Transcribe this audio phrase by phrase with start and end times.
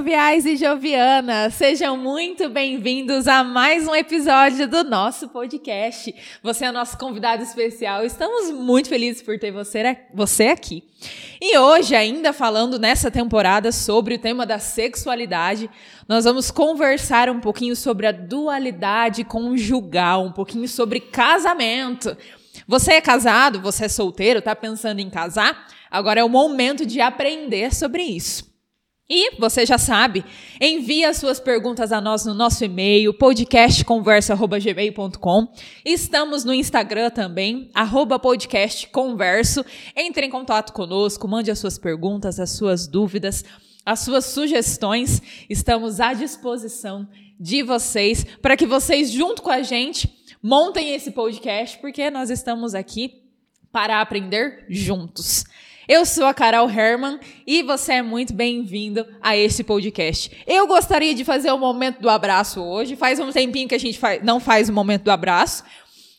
[0.00, 6.14] joviais e jovianas, sejam muito bem-vindos a mais um episódio do nosso podcast.
[6.42, 10.84] Você é nosso convidado especial, estamos muito felizes por ter você, aqui.
[11.38, 15.68] E hoje, ainda falando nessa temporada sobre o tema da sexualidade,
[16.08, 22.16] nós vamos conversar um pouquinho sobre a dualidade conjugal, um pouquinho sobre casamento.
[22.66, 25.68] Você é casado, você é solteiro, está pensando em casar?
[25.90, 28.49] Agora é o momento de aprender sobre isso.
[29.12, 30.24] E você já sabe,
[30.60, 35.48] envie as suas perguntas a nós no nosso e-mail, podcastconversa.gmail.com.
[35.84, 37.68] Estamos no Instagram também,
[38.22, 39.64] podcastconverso.
[39.96, 43.44] Entre em contato conosco, mande as suas perguntas, as suas dúvidas,
[43.84, 45.20] as suas sugestões.
[45.50, 50.08] Estamos à disposição de vocês para que vocês, junto com a gente,
[50.40, 53.24] montem esse podcast, porque nós estamos aqui
[53.72, 55.44] para aprender juntos.
[55.92, 60.30] Eu sou a Carol Herman e você é muito bem-vindo a este podcast.
[60.46, 62.94] Eu gostaria de fazer o momento do abraço hoje.
[62.94, 65.64] Faz um tempinho que a gente faz, não faz o momento do abraço.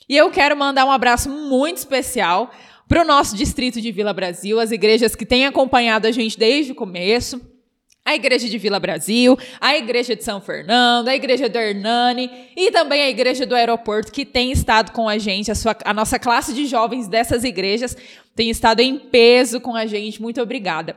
[0.09, 2.51] E eu quero mandar um abraço muito especial
[2.85, 6.73] para o nosso distrito de Vila Brasil, as igrejas que têm acompanhado a gente desde
[6.73, 7.39] o começo
[8.11, 12.71] a Igreja de Vila Brasil, a Igreja de São Fernando, a Igreja do Hernani e
[12.71, 16.19] também a Igreja do Aeroporto, que tem estado com a gente, a, sua, a nossa
[16.19, 17.95] classe de jovens dessas igrejas
[18.35, 20.21] tem estado em peso com a gente.
[20.21, 20.95] Muito obrigada.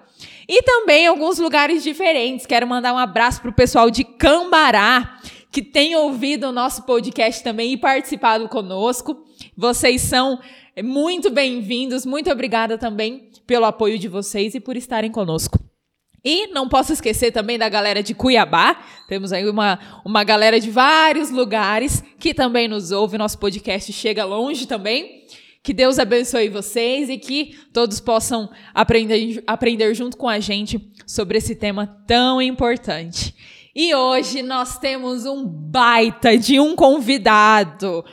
[0.48, 2.47] E também alguns lugares diferentes.
[2.47, 5.19] Quero mandar um abraço para o pessoal de Cambará,
[5.51, 9.25] que tem ouvido o nosso podcast também e participado conosco.
[9.57, 10.39] Vocês são
[10.83, 12.07] muito bem-vindos.
[12.07, 15.59] Muito obrigada também pelo apoio de vocês e por estarem conosco.
[16.25, 18.83] E não posso esquecer também da galera de Cuiabá.
[19.06, 23.19] Temos aí uma, uma galera de vários lugares que também nos ouve.
[23.19, 25.27] Nosso podcast chega longe também.
[25.62, 31.39] Que Deus abençoe vocês e que todos possam aprender, aprender junto com a gente sobre
[31.39, 33.35] esse tema tão importante.
[33.74, 38.05] E hoje nós temos um baita de um convidado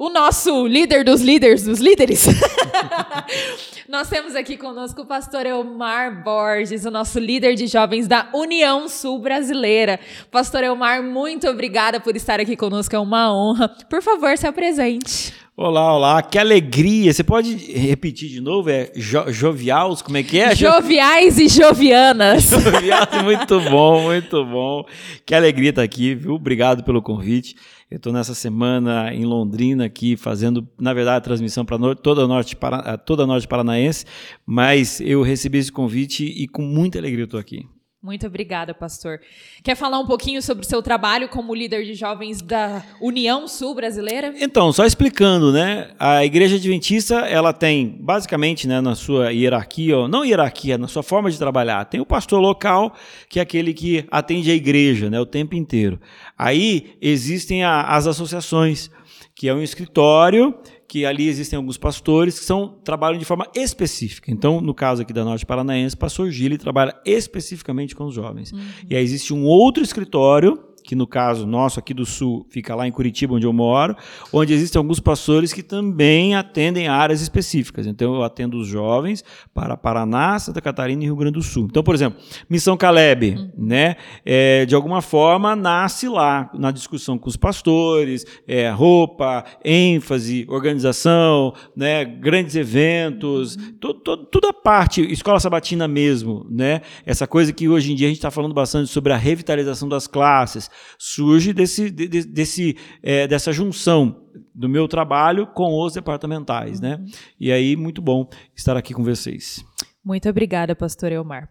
[0.00, 2.24] o nosso líder dos líderes dos líderes.
[3.90, 8.88] Nós temos aqui conosco o pastor Elmar Borges, o nosso líder de jovens da União
[8.88, 9.98] Sul Brasileira.
[10.30, 13.68] Pastor Elmar, muito obrigada por estar aqui conosco, é uma honra.
[13.90, 15.34] Por favor, se apresente.
[15.62, 17.12] Olá, olá, que alegria.
[17.12, 18.70] Você pode repetir de novo?
[18.70, 20.56] É jo joviais, como é que é?
[20.56, 22.44] Joviais e jovianas.
[22.48, 24.86] Joviais, muito bom, muito bom.
[25.26, 26.32] Que alegria estar aqui, viu?
[26.32, 27.56] Obrigado pelo convite.
[27.90, 32.26] Eu estou nessa semana em Londrina aqui fazendo, na verdade, a transmissão para toda a
[32.26, 34.06] norte, para, toda a norte paranaense,
[34.46, 37.66] mas eu recebi esse convite e com muita alegria estou aqui.
[38.02, 39.20] Muito obrigada, pastor.
[39.62, 43.74] Quer falar um pouquinho sobre o seu trabalho como líder de jovens da União Sul
[43.74, 44.32] Brasileira?
[44.40, 45.90] Então, só explicando, né?
[45.98, 51.02] A Igreja Adventista, ela tem, basicamente, né, na sua hierarquia, ou não hierarquia, na sua
[51.02, 52.96] forma de trabalhar, tem o pastor local,
[53.28, 56.00] que é aquele que atende a igreja, né, o tempo inteiro.
[56.38, 58.90] Aí existem a, as associações,
[59.34, 60.54] que é um escritório
[60.90, 64.28] que ali existem alguns pastores que são, trabalham de forma específica.
[64.28, 68.50] Então, no caso aqui da Norte Paranaense, o pastor Gili trabalha especificamente com os jovens.
[68.50, 68.58] Uhum.
[68.90, 70.58] E aí existe um outro escritório
[70.90, 73.94] que no caso nosso aqui do Sul fica lá em Curitiba, onde eu moro,
[74.32, 77.86] onde existem alguns pastores que também atendem áreas específicas.
[77.86, 79.22] Então eu atendo os jovens
[79.54, 81.68] para Paraná, Santa Catarina e Rio Grande do Sul.
[81.70, 83.50] Então, por exemplo, Missão Caleb, uhum.
[83.56, 83.94] né,
[84.26, 91.54] é, de alguma forma nasce lá na discussão com os pastores, é, roupa, ênfase, organização,
[91.76, 93.94] né, grandes eventos, uhum.
[94.28, 98.18] toda a parte, escola sabatina mesmo, né, essa coisa que hoje em dia a gente
[98.18, 104.24] está falando bastante sobre a revitalização das classes, surge desse, de, desse, é, dessa junção
[104.54, 107.02] do meu trabalho com os departamentais, né?
[107.38, 109.64] E aí, muito bom estar aqui com vocês.
[110.04, 111.48] Muito obrigada, pastor Elmar.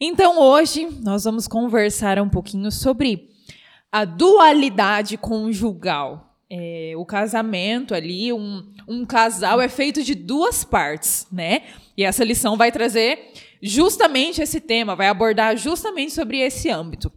[0.00, 3.30] Então, hoje nós vamos conversar um pouquinho sobre
[3.90, 6.34] a dualidade conjugal.
[6.48, 11.62] É, o casamento ali, um, um casal é feito de duas partes, né?
[11.96, 17.10] E essa lição vai trazer justamente esse tema, vai abordar justamente sobre esse âmbito.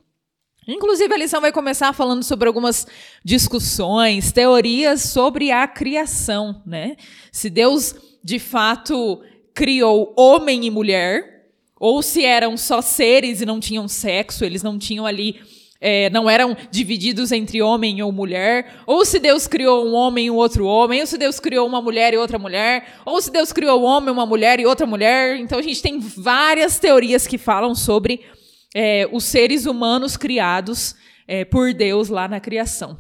[0.74, 2.86] Inclusive, a lição vai começar falando sobre algumas
[3.24, 6.96] discussões, teorias sobre a criação, né?
[7.32, 9.22] Se Deus de fato
[9.54, 11.48] criou homem e mulher,
[11.80, 15.40] ou se eram só seres e não tinham sexo, eles não tinham ali.
[15.82, 20.30] É, não eram divididos entre homem ou mulher, ou se Deus criou um homem e
[20.30, 23.82] outro homem, ou se Deus criou uma mulher e outra mulher, ou se Deus criou
[23.82, 25.40] um homem, uma mulher e outra mulher.
[25.40, 28.26] Então a gente tem várias teorias que falam sobre
[28.74, 30.96] é, os seres humanos criados
[31.28, 33.00] é, por Deus lá na criação.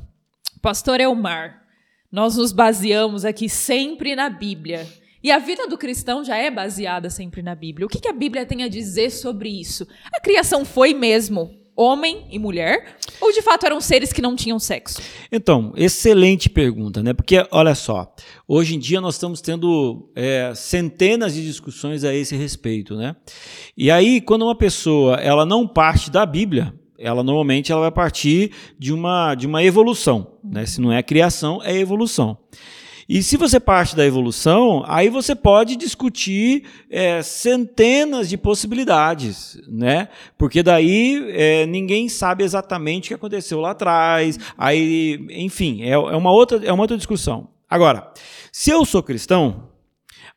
[0.61, 1.63] Pastor Elmar,
[2.11, 4.87] nós nos baseamos aqui sempre na Bíblia.
[5.21, 7.85] E a vida do cristão já é baseada sempre na Bíblia.
[7.85, 9.87] O que, que a Bíblia tem a dizer sobre isso?
[10.13, 12.97] A criação foi mesmo homem e mulher?
[13.21, 15.01] Ou de fato eram seres que não tinham sexo?
[15.31, 17.13] Então, excelente pergunta, né?
[17.13, 18.13] Porque, olha só,
[18.45, 23.15] hoje em dia nós estamos tendo é, centenas de discussões a esse respeito, né?
[23.77, 28.51] E aí, quando uma pessoa ela não parte da Bíblia, ela normalmente ela vai partir
[28.77, 30.65] de uma, de uma evolução, né?
[30.65, 32.37] Se não é criação, é evolução.
[33.09, 40.09] E se você parte da evolução, aí você pode discutir é, centenas de possibilidades, né?
[40.37, 44.37] Porque daí é, ninguém sabe exatamente o que aconteceu lá atrás.
[44.55, 47.49] Aí, enfim, é, é, uma outra, é uma outra discussão.
[47.67, 48.13] Agora,
[48.51, 49.71] se eu sou cristão,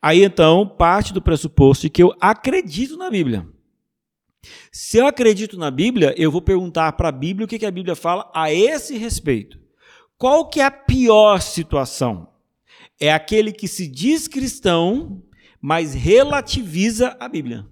[0.00, 3.46] aí então parte do pressuposto de que eu acredito na Bíblia.
[4.72, 7.70] Se eu acredito na Bíblia, eu vou perguntar para a Bíblia o que, que a
[7.70, 9.60] Bíblia fala a esse respeito.
[10.16, 12.31] Qual que é a pior situação?
[13.00, 15.22] É aquele que se diz cristão,
[15.60, 17.66] mas relativiza a Bíblia.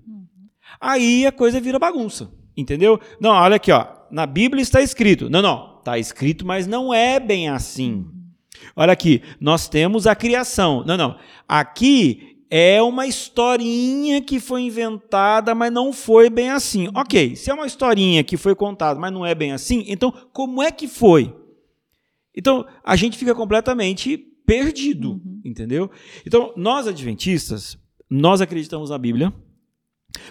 [0.81, 3.01] Aí a coisa vira bagunça, entendeu?
[3.21, 5.29] Não, olha aqui, ó, na Bíblia está escrito.
[5.29, 8.07] Não, não, está escrito, mas não é bem assim.
[8.77, 10.85] Olha aqui, nós temos a criação.
[10.87, 11.17] Não, não.
[11.49, 16.89] Aqui é uma historinha que foi inventada, mas não foi bem assim.
[16.95, 20.61] Ok, se é uma historinha que foi contada, mas não é bem assim, então como
[20.61, 21.33] é que foi?
[22.37, 25.41] Então a gente fica completamente perdido, uhum.
[25.45, 25.89] entendeu?
[26.27, 27.79] Então, nós adventistas,
[28.11, 29.33] nós acreditamos na Bíblia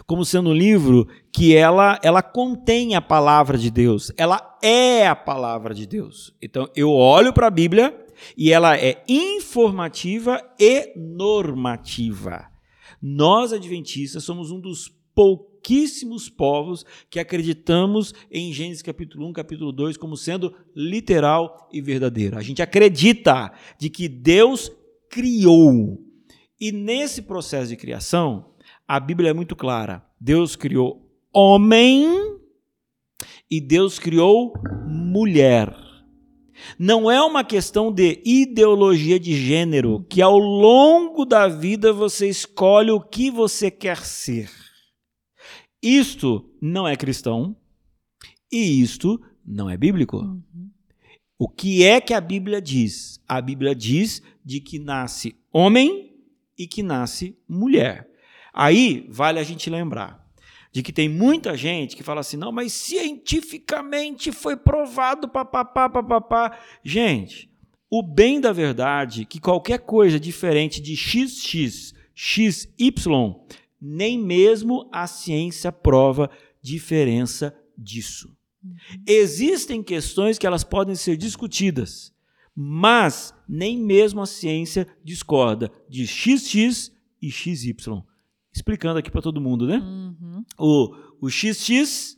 [0.05, 5.15] como sendo um livro que ela ela contém a palavra de Deus, ela é a
[5.15, 6.35] palavra de Deus.
[6.41, 7.97] Então, eu olho para a Bíblia
[8.37, 12.45] e ela é informativa e normativa.
[13.01, 19.71] Nós adventistas somos um dos poucos pouquíssimos povos que acreditamos em Gênesis capítulo 1, capítulo
[19.71, 22.37] 2 como sendo literal e verdadeiro.
[22.37, 24.71] A gente acredita de que Deus
[25.09, 25.99] criou.
[26.59, 28.53] E nesse processo de criação,
[28.87, 30.03] a Bíblia é muito clara.
[30.19, 32.05] Deus criou homem
[33.51, 34.53] e Deus criou
[34.87, 35.75] mulher.
[36.77, 42.91] Não é uma questão de ideologia de gênero, que ao longo da vida você escolhe
[42.91, 44.68] o que você quer ser.
[45.81, 47.55] Isto não é cristão
[48.51, 50.17] e isto não é bíblico.
[50.17, 50.69] Uhum.
[51.37, 53.21] O que é que a Bíblia diz?
[53.27, 56.13] A Bíblia diz de que nasce homem
[56.57, 58.09] e que nasce mulher.
[58.53, 60.27] Aí vale a gente lembrar
[60.71, 66.59] de que tem muita gente que fala assim: não, mas cientificamente foi provado, papapá, papapá.
[66.83, 67.49] Gente,
[67.89, 73.35] o bem da verdade que qualquer coisa diferente de XX, XY
[73.81, 76.29] nem mesmo a ciência prova
[76.61, 78.35] diferença disso.
[78.63, 78.75] Uhum.
[79.07, 82.13] Existem questões que elas podem ser discutidas,
[82.55, 86.91] mas nem mesmo a ciência discorda de XX
[87.21, 87.75] e XY.
[88.51, 89.77] Explicando aqui para todo mundo, né?
[89.77, 90.43] Uhum.
[90.57, 92.17] O, o XX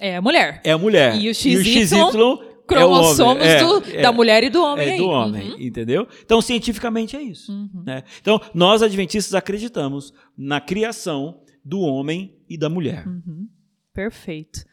[0.00, 0.60] é a mulher.
[0.64, 1.16] É a mulher.
[1.20, 4.88] E o XY, e o XY cromossomos é, do, é, da mulher e do homem.
[4.88, 5.60] É, do homem, uhum.
[5.60, 6.06] entendeu?
[6.24, 7.52] Então, cientificamente é isso.
[7.52, 7.82] Uhum.
[7.84, 8.02] Né?
[8.20, 13.06] Então, nós adventistas acreditamos na criação do homem e da mulher.
[13.06, 13.48] Uhum.
[13.92, 14.64] Perfeito.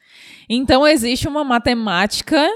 [0.49, 2.47] Então, existe uma matemática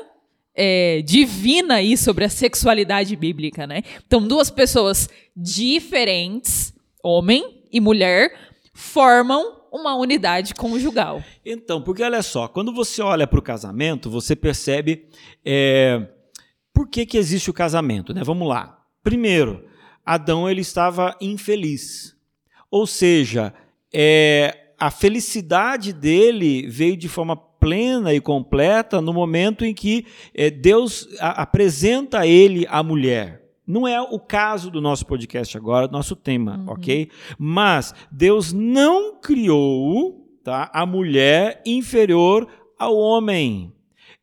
[0.55, 3.81] é, divina aí sobre a sexualidade bíblica, né?
[4.05, 8.33] Então, duas pessoas diferentes, homem e mulher,
[8.73, 11.23] formam uma unidade conjugal.
[11.43, 15.07] Então, porque olha só, quando você olha para o casamento, você percebe
[15.43, 16.07] é,
[16.71, 18.23] por que, que existe o casamento, né?
[18.23, 18.79] Vamos lá.
[19.01, 19.65] Primeiro,
[20.05, 22.15] Adão ele estava infeliz,
[22.69, 23.53] ou seja,
[23.91, 30.51] é, a felicidade dele veio de forma plena e completa no momento em que é,
[30.51, 33.42] Deus a, apresenta a ele a mulher.
[33.65, 36.73] Não é o caso do nosso podcast agora, do nosso tema, uhum.
[36.73, 37.09] ok?
[37.37, 43.73] Mas Deus não criou tá, a mulher inferior ao homem.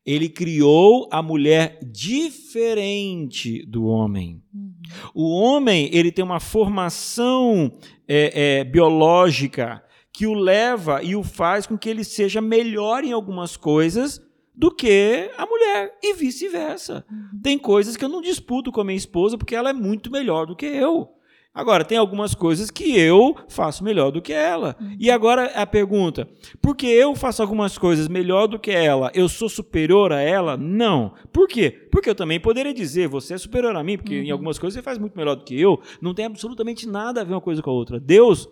[0.05, 4.41] Ele criou a mulher diferente do homem.
[4.53, 4.73] Uhum.
[5.13, 7.71] O homem ele tem uma formação
[8.07, 9.83] é, é, biológica
[10.13, 14.21] que o leva e o faz com que ele seja melhor em algumas coisas
[14.53, 17.05] do que a mulher e vice-versa.
[17.09, 17.41] Uhum.
[17.41, 20.45] Tem coisas que eu não disputo com a minha esposa porque ela é muito melhor
[20.45, 21.09] do que eu.
[21.53, 24.75] Agora, tem algumas coisas que eu faço melhor do que ela.
[24.79, 24.95] Uhum.
[24.97, 26.27] E agora a pergunta:
[26.61, 30.55] por que eu faço algumas coisas melhor do que ela, eu sou superior a ela?
[30.55, 31.13] Não.
[31.33, 31.69] Por quê?
[31.91, 34.23] Porque eu também poderia dizer: você é superior a mim, porque uhum.
[34.23, 35.81] em algumas coisas você faz muito melhor do que eu.
[36.01, 37.99] Não tem absolutamente nada a ver uma coisa com a outra.
[37.99, 38.47] Deus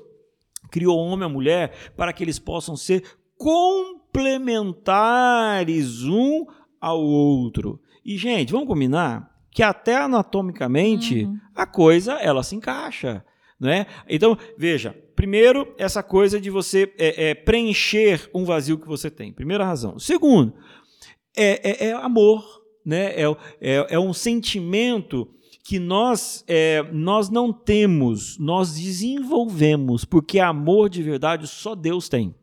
[0.70, 3.03] criou o homem e a mulher para que eles possam ser
[4.12, 6.46] complementares um
[6.80, 7.80] ao outro.
[8.04, 11.38] E, gente, vamos combinar que até anatomicamente uhum.
[11.56, 13.24] a coisa ela se encaixa.
[13.60, 13.86] Né?
[14.08, 19.34] Então, veja, primeiro, essa coisa de você é, é, preencher um vazio que você tem.
[19.34, 20.00] Primeira razão.
[20.00, 20.54] Segundo,
[21.36, 22.44] é, é, é amor,
[22.86, 23.13] né?
[23.16, 23.25] é,
[23.60, 25.28] é, é um sentimento
[25.63, 32.34] que nós, é, nós não temos, nós desenvolvemos, porque amor de verdade só Deus tem.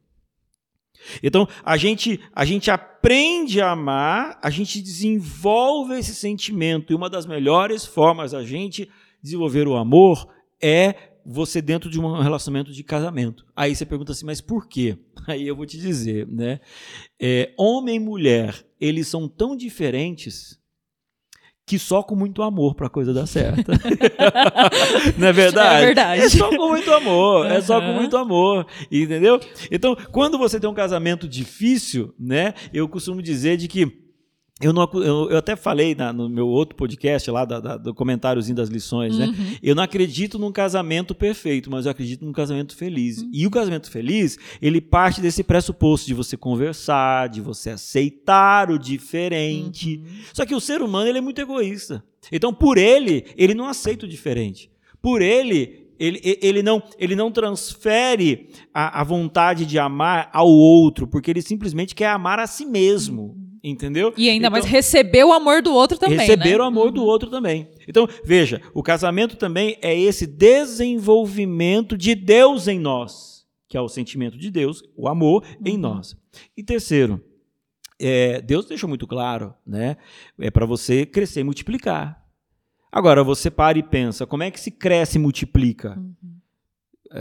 [1.22, 7.10] Então, a gente, a gente aprende a amar, a gente desenvolve esse sentimento, e uma
[7.10, 8.88] das melhores formas da gente
[9.22, 10.28] desenvolver o amor
[10.62, 13.44] é você dentro de um relacionamento de casamento.
[13.54, 14.96] Aí você pergunta assim, mas por quê?
[15.26, 16.60] Aí eu vou te dizer, né?
[17.20, 20.60] É, homem e mulher, eles são tão diferentes
[21.66, 23.72] que só com muito amor para a coisa dar certo.
[25.18, 25.82] Não é verdade?
[25.82, 26.22] É verdade.
[26.22, 27.52] É só com muito amor, uhum.
[27.52, 29.40] é só com muito amor, entendeu?
[29.68, 34.05] Então, quando você tem um casamento difícil, né, eu costumo dizer de que
[34.58, 37.94] eu, não, eu, eu, até falei na, no meu outro podcast lá da, da, do
[37.94, 39.26] comentáriozinho das lições, né?
[39.26, 39.32] uhum.
[39.32, 39.58] né?
[39.62, 43.18] Eu não acredito num casamento perfeito, mas eu acredito num casamento feliz.
[43.18, 43.30] Uhum.
[43.34, 48.78] E o casamento feliz, ele parte desse pressuposto de você conversar, de você aceitar o
[48.78, 50.00] diferente.
[50.02, 50.22] Uhum.
[50.32, 52.02] Só que o ser humano, ele é muito egoísta.
[52.32, 54.70] Então, por ele, ele não aceita o diferente.
[55.02, 61.06] Por ele, ele, ele, não, ele não transfere a, a vontade de amar ao outro,
[61.06, 63.45] porque ele simplesmente quer amar a si mesmo.
[63.68, 64.14] Entendeu?
[64.16, 66.18] E ainda então, mais receber o amor do outro também.
[66.18, 66.58] Receber né?
[66.58, 67.08] o amor do uhum.
[67.08, 67.68] outro também.
[67.88, 73.88] Então, veja, o casamento também é esse desenvolvimento de Deus em nós, que é o
[73.88, 75.66] sentimento de Deus, o amor uhum.
[75.66, 76.16] em nós.
[76.56, 77.20] E terceiro,
[77.98, 79.96] é, Deus deixou muito claro, né?
[80.38, 82.24] É para você crescer e multiplicar.
[82.92, 85.98] Agora, você para e pensa, como é que se cresce e multiplica?
[85.98, 86.35] Uhum.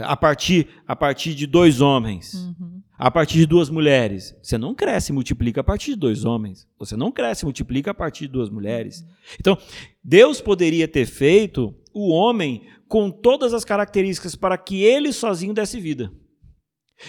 [0.02, 2.34] A partir, a partir de dois homens.
[2.34, 4.34] Uhum a partir de duas mulheres.
[4.42, 6.66] Você não cresce e multiplica a partir de dois homens.
[6.78, 9.04] Você não cresce e multiplica a partir de duas mulheres.
[9.38, 9.58] Então,
[10.02, 15.80] Deus poderia ter feito o homem com todas as características para que ele sozinho desse
[15.80, 16.10] vida.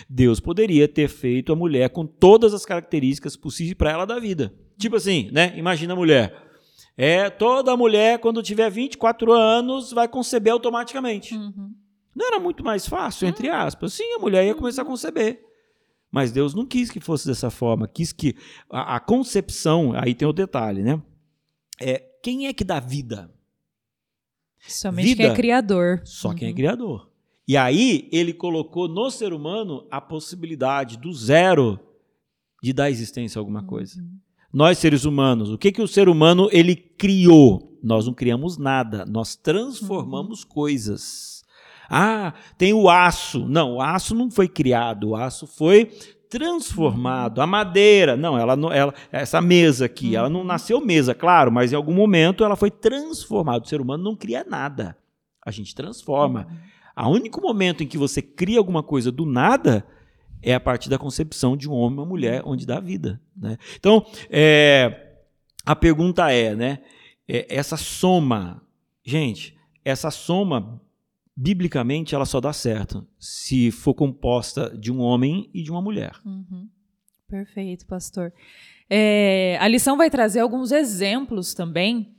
[0.10, 4.53] Deus poderia ter feito a mulher com todas as características possíveis para ela dar vida.
[4.77, 5.53] Tipo assim, né?
[5.56, 6.36] Imagina a mulher.
[6.98, 11.36] É, toda mulher, quando tiver 24 anos, vai conceber automaticamente.
[11.36, 11.72] Uhum.
[12.17, 13.93] Não era muito mais fácil, entre aspas?
[13.93, 15.39] Sim, a mulher ia começar a conceber.
[16.12, 18.36] Mas Deus não quis que fosse dessa forma, quis que
[18.71, 21.00] a, a concepção, aí tem o detalhe, né?
[21.79, 23.31] É, quem é que dá vida?
[24.67, 26.01] Somente vida, quem é criador.
[26.05, 26.36] Só uhum.
[26.36, 26.55] quem é uhum.
[26.55, 27.12] criador.
[27.47, 31.79] E aí ele colocou no ser humano a possibilidade do zero
[32.63, 34.01] de dar existência a alguma coisa.
[34.01, 34.17] Uhum.
[34.51, 37.77] Nós seres humanos, o que que o ser humano ele criou?
[37.83, 40.50] Nós não criamos nada, nós transformamos uhum.
[40.50, 41.37] coisas.
[41.89, 43.48] Ah, tem o aço.
[43.48, 45.91] Não, o aço não foi criado, o aço foi
[46.29, 47.41] transformado.
[47.41, 51.75] A madeira, não, ela, ela essa mesa aqui, ela não nasceu mesa, claro, mas em
[51.75, 53.63] algum momento ela foi transformada.
[53.63, 54.98] O ser humano não cria nada.
[55.46, 56.48] A gente transforma.
[56.96, 59.86] O único momento em que você cria alguma coisa do nada
[60.41, 63.22] é a partir da concepção de um homem e uma mulher, onde dá vida.
[63.36, 63.58] Né?
[63.75, 65.15] Então, é,
[65.65, 66.79] a pergunta é, né?
[67.27, 68.62] É, essa soma,
[69.03, 70.82] gente, essa soma
[71.38, 76.15] biblicamente ela só dá certo se for composta de um homem e de uma mulher.
[76.25, 76.67] Uhum.
[77.29, 78.34] Perfeito, pastor.
[78.89, 82.15] É, a lição vai trazer alguns exemplos também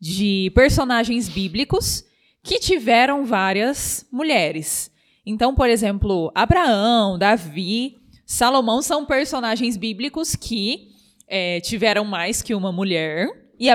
[0.00, 2.04] de personagens bíblicos
[2.42, 4.90] que tiveram várias mulheres.
[5.26, 10.88] Então, por exemplo, Abraão, Davi, Salomão são personagens bíblicos que
[11.28, 13.28] é, tiveram mais que uma mulher.
[13.58, 13.74] E a,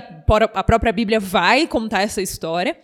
[0.54, 2.76] a própria Bíblia vai contar essa história.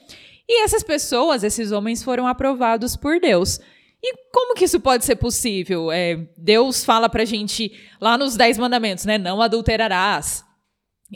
[0.48, 3.60] E essas pessoas, esses homens, foram aprovados por Deus.
[4.04, 5.92] E como que isso pode ser possível?
[5.92, 7.72] É, Deus fala pra gente
[8.02, 9.18] lá nos Dez Mandamentos, né?
[9.18, 10.44] Não adulterarás.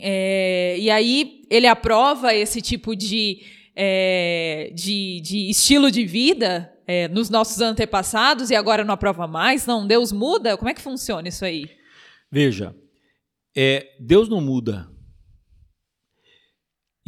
[0.00, 3.42] É, e aí ele aprova esse tipo de,
[3.76, 9.66] é, de, de, estilo de vida é, nos nossos antepassados e agora não aprova mais?
[9.66, 10.56] Não, Deus muda?
[10.56, 11.68] Como é que funciona isso aí?
[12.30, 12.74] Veja,
[13.54, 14.88] é, Deus não muda.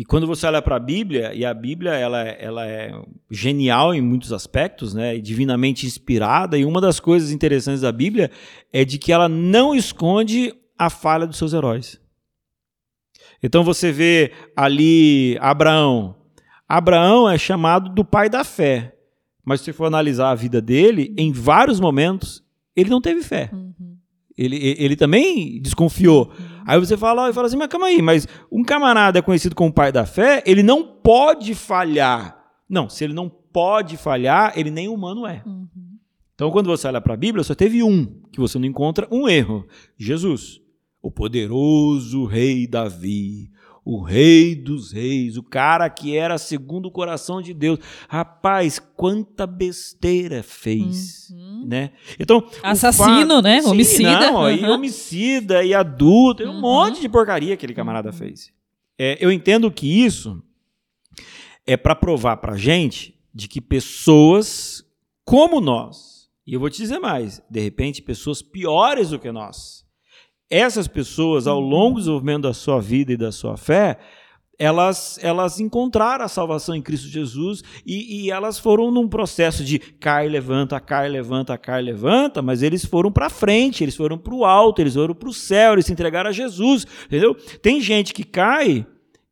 [0.00, 2.90] E quando você olha para a Bíblia, e a Bíblia ela, ela é
[3.30, 8.30] genial em muitos aspectos, né, e divinamente inspirada, e uma das coisas interessantes da Bíblia
[8.72, 12.00] é de que ela não esconde a falha dos seus heróis.
[13.42, 16.16] Então você vê ali Abraão.
[16.66, 18.96] Abraão é chamado do pai da fé,
[19.44, 22.42] mas se você for analisar a vida dele, em vários momentos
[22.74, 23.50] ele não teve fé.
[23.52, 23.98] Uhum.
[24.34, 26.28] Ele, ele também desconfiou.
[26.28, 26.49] Uhum.
[26.70, 29.72] Aí você fala, e fala assim, mas calma aí, mas um camarada é conhecido como
[29.72, 32.40] pai da fé, ele não pode falhar.
[32.68, 35.42] Não, se ele não pode falhar, ele nem humano é.
[35.44, 35.66] Uhum.
[36.32, 39.28] Então, quando você olha para a Bíblia, só teve um que você não encontra um
[39.28, 39.66] erro:
[39.98, 40.60] Jesus,
[41.02, 43.50] o poderoso rei Davi,
[43.84, 47.78] o rei dos reis, o cara que era segundo o coração de Deus.
[48.08, 51.66] Rapaz, quanta besteira fez, uhum.
[51.66, 51.92] né?
[52.18, 53.62] Então, assassino, fato, né?
[53.62, 54.50] Sim, homicida, não, uhum.
[54.50, 56.50] e homicida e adulto, uhum.
[56.50, 58.16] um monte de porcaria aquele camarada uhum.
[58.16, 58.52] fez.
[58.98, 60.42] É, eu entendo que isso
[61.66, 64.84] é para provar para gente de que pessoas
[65.24, 69.79] como nós, e eu vou te dizer mais, de repente pessoas piores do que nós,
[70.50, 73.98] essas pessoas, ao longo do desenvolvimento da sua vida e da sua fé,
[74.58, 79.78] elas, elas encontraram a salvação em Cristo Jesus e, e elas foram num processo de
[79.78, 84.44] cai, levanta, cai, levanta, cai, levanta, mas eles foram para frente, eles foram para o
[84.44, 87.34] alto, eles foram para o céu, eles se entregaram a Jesus, entendeu?
[87.62, 88.86] Tem gente que cai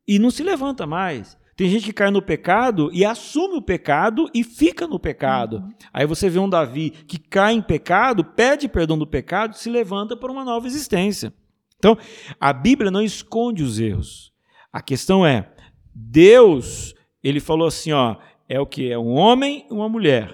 [0.07, 1.38] e não se levanta mais.
[1.59, 5.57] Tem gente que cai no pecado e assume o pecado e fica no pecado.
[5.57, 5.71] Uhum.
[5.93, 9.69] Aí você vê um Davi que cai em pecado, pede perdão do pecado e se
[9.69, 11.35] levanta para uma nova existência.
[11.77, 11.99] Então,
[12.39, 14.33] a Bíblia não esconde os erros.
[14.73, 15.53] A questão é,
[15.93, 18.15] Deus, ele falou assim, ó,
[18.49, 20.33] é o que é um homem e uma mulher.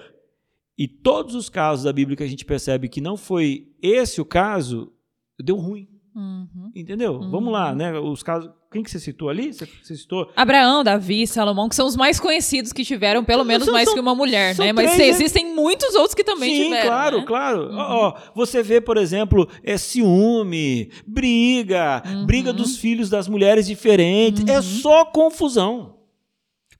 [0.77, 4.25] E todos os casos da Bíblia que a gente percebe que não foi esse o
[4.25, 4.93] caso,
[5.39, 5.89] deu ruim.
[6.15, 6.71] Uhum.
[6.73, 7.15] Entendeu?
[7.15, 7.29] Uhum.
[7.29, 7.99] Vamos lá, né?
[7.99, 9.53] Os casos quem que você citou ali?
[9.53, 10.29] Você, você citou?
[10.35, 13.93] Abraão, Davi, Salomão, que são os mais conhecidos que tiveram pelo menos são, mais são,
[13.93, 14.73] que uma mulher, né?
[14.73, 15.23] Mas três, né?
[15.23, 16.81] existem muitos outros que também Sim, tiveram.
[16.81, 17.25] Sim, claro, né?
[17.25, 17.61] claro.
[17.69, 17.77] Uhum.
[17.77, 22.25] Ó, você vê, por exemplo, é ciúme, briga, uhum.
[22.25, 24.43] briga dos filhos das mulheres diferentes.
[24.45, 24.61] É uhum.
[24.61, 25.95] Só confusão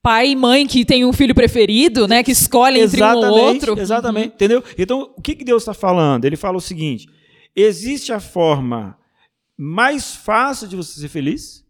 [0.02, 2.22] pai e mãe que tem um filho preferido, né?
[2.24, 3.80] Que escolhem entre um ou outro.
[3.80, 4.34] Exatamente, uhum.
[4.36, 4.64] entendeu?
[4.78, 6.26] Então, o que, que Deus está falando?
[6.26, 7.08] Ele fala o seguinte:
[7.56, 8.98] existe a forma
[9.58, 11.66] mais fácil de você ser feliz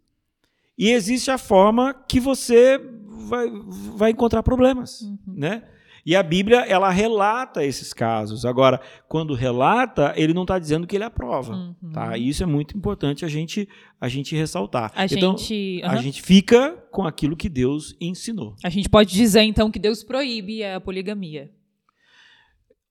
[0.78, 3.48] e existe a forma que você vai,
[3.96, 5.18] vai encontrar problemas, uhum.
[5.28, 5.64] né?
[6.06, 8.46] E a Bíblia, ela relata esses casos.
[8.46, 11.54] Agora, quando relata, ele não está dizendo que ele aprova.
[11.56, 11.92] Uhum.
[11.92, 12.16] Tá?
[12.16, 13.68] E isso é muito importante a gente,
[14.00, 14.92] a gente ressaltar.
[14.96, 15.90] A então, gente, uhum.
[15.90, 18.56] a gente fica com aquilo que Deus ensinou.
[18.64, 21.50] A gente pode dizer, então, que Deus proíbe a poligamia.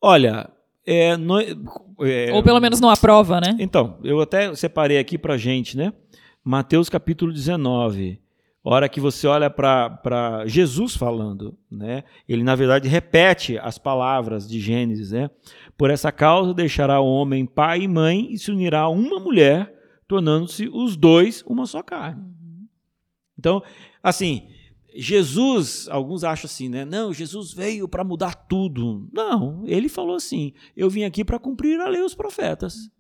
[0.03, 0.51] Olha,
[0.87, 3.57] é, não, é, Ou pelo menos não aprova, né?
[3.59, 5.93] Então, eu até separei aqui para gente, né?
[6.45, 8.21] Mateus capítulo 19.
[8.67, 12.05] Hora que você olha para Jesus falando, né?
[12.27, 15.31] Ele na verdade repete as palavras de Gênesis, né?
[15.77, 19.75] Por essa causa deixará o homem pai e mãe e se unirá a uma mulher,
[20.09, 22.23] tornando-se os dois uma só carne.
[22.23, 22.67] Uhum.
[23.39, 23.63] Então,
[24.03, 24.49] assim,
[24.95, 26.85] Jesus, alguns acham assim, né?
[26.85, 29.09] Não, Jesus veio para mudar tudo.
[29.13, 32.91] Não, ele falou assim: eu vim aqui para cumprir a lei dos profetas.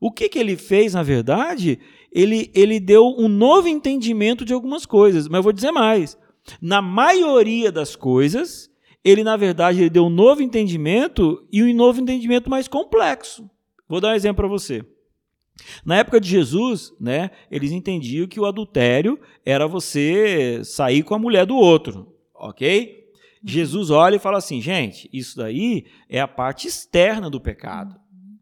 [0.00, 1.78] O que, que ele fez, na verdade?
[2.12, 5.28] Ele, ele deu um novo entendimento de algumas coisas.
[5.28, 6.18] Mas eu vou dizer mais.
[6.60, 8.70] Na maioria das coisas,
[9.04, 13.48] ele, na verdade, ele deu um novo entendimento e um novo entendimento mais complexo.
[13.88, 14.84] Vou dar um exemplo para você.
[15.84, 21.18] Na época de Jesus, né, eles entendiam que o adultério era você sair com a
[21.18, 23.04] mulher do outro, ok?
[23.44, 27.94] Jesus olha e fala assim, gente, isso daí é a parte externa do pecado.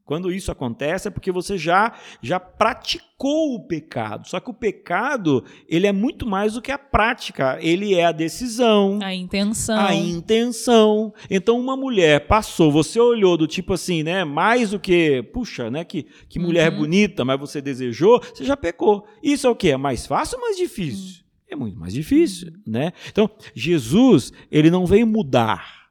[0.04, 4.28] Quando isso acontece é porque você já já praticou o pecado.
[4.28, 8.12] Só que o pecado, ele é muito mais do que a prática, ele é a
[8.12, 9.78] decisão, a intenção.
[9.78, 11.14] A intenção.
[11.30, 15.84] Então uma mulher passou, você olhou do tipo assim, né, mais do que, puxa, né,
[15.84, 16.78] que que mulher uhum.
[16.80, 19.06] bonita, mas você desejou, você já pecou.
[19.22, 21.20] Isso é o que é mais fácil ou mais difícil?
[21.20, 21.24] Uhum.
[21.48, 22.92] É muito mais difícil, né?
[23.08, 25.84] Então, Jesus, ele não veio mudar.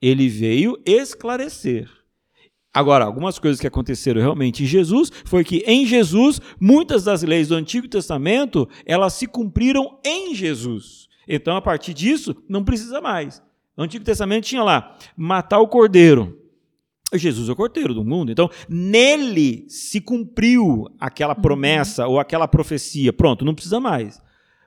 [0.00, 1.88] Ele veio esclarecer.
[2.72, 7.48] Agora, algumas coisas que aconteceram realmente em Jesus foi que em Jesus muitas das leis
[7.48, 11.08] do Antigo Testamento, elas se cumpriram em Jesus.
[11.26, 13.42] Então, a partir disso, não precisa mais.
[13.76, 16.36] O Antigo Testamento tinha lá matar o cordeiro.
[17.14, 18.30] Jesus é o cordeiro do mundo.
[18.30, 21.40] Então, nele se cumpriu aquela uhum.
[21.40, 23.12] promessa ou aquela profecia.
[23.12, 24.20] Pronto, não precisa mais.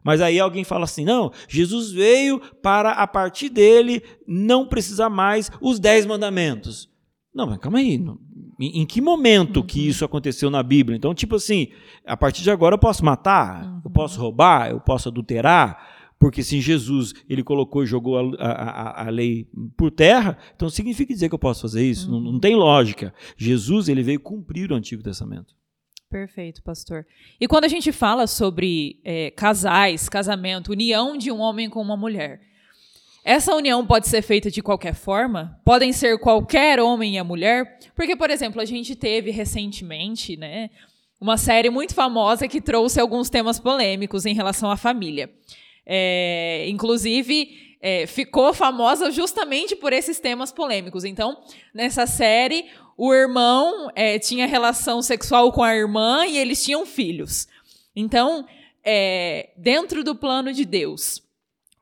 [0.04, 5.52] Mas aí alguém fala assim: não, Jesus veio para a partir dele não precisar mais
[5.62, 6.91] os dez mandamentos.
[7.34, 7.96] Não, mas calma aí.
[8.60, 9.66] Em, em que momento uhum.
[9.66, 10.98] que isso aconteceu na Bíblia?
[10.98, 11.70] Então, tipo assim,
[12.06, 13.82] a partir de agora eu posso matar, uhum.
[13.86, 19.08] eu posso roubar, eu posso adulterar, porque se Jesus ele colocou e jogou a, a,
[19.08, 22.12] a, lei por terra, então significa dizer que eu posso fazer isso?
[22.12, 22.22] Uhum.
[22.22, 23.14] Não, não, tem lógica.
[23.38, 25.56] Jesus ele veio cumprir o Antigo Testamento.
[26.10, 27.08] Perfeito, pastor.
[27.40, 31.96] E quando a gente fala sobre é, casais, casamento, união de um homem com uma
[31.96, 32.42] mulher,
[33.24, 35.60] essa união pode ser feita de qualquer forma?
[35.64, 37.80] Podem ser qualquer homem e a mulher?
[37.96, 40.70] Porque, por exemplo, a gente teve recentemente, né,
[41.20, 45.30] uma série muito famosa que trouxe alguns temas polêmicos em relação à família.
[45.86, 51.04] É, inclusive, é, ficou famosa justamente por esses temas polêmicos.
[51.04, 51.38] Então,
[51.76, 52.66] nessa série,
[52.98, 57.48] o irmão é, tinha relação sexual com a irmã e eles tinham filhos.
[57.96, 58.46] Então,
[58.84, 61.22] é, dentro do plano de Deus.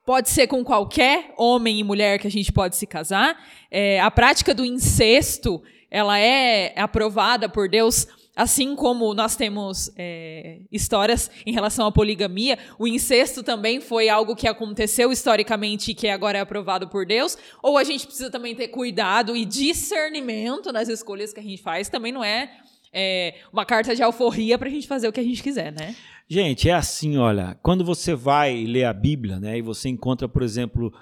[0.10, 3.39] Pode ser com qualquer homem e mulher que a gente pode se casar.
[3.69, 8.08] É, a prática do incesto, ela é aprovada por Deus
[8.39, 14.34] Assim como nós temos é, histórias em relação à poligamia, o incesto também foi algo
[14.34, 17.38] que aconteceu historicamente e que agora é aprovado por Deus.
[17.62, 21.89] Ou a gente precisa também ter cuidado e discernimento nas escolhas que a gente faz.
[21.89, 22.50] Também não é,
[22.93, 25.95] é uma carta de alforria para a gente fazer o que a gente quiser, né?
[26.28, 30.43] Gente, é assim, olha, quando você vai ler a Bíblia, né, e você encontra, por
[30.43, 30.93] exemplo,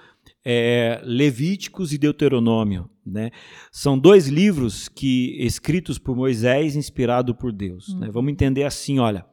[0.44, 2.88] é, Levíticos e Deuteronômio.
[3.04, 3.30] Né?
[3.70, 7.94] São dois livros que escritos por Moisés, inspirado por Deus.
[7.94, 8.08] Né?
[8.08, 8.12] Hum.
[8.12, 9.24] Vamos entender assim, olha.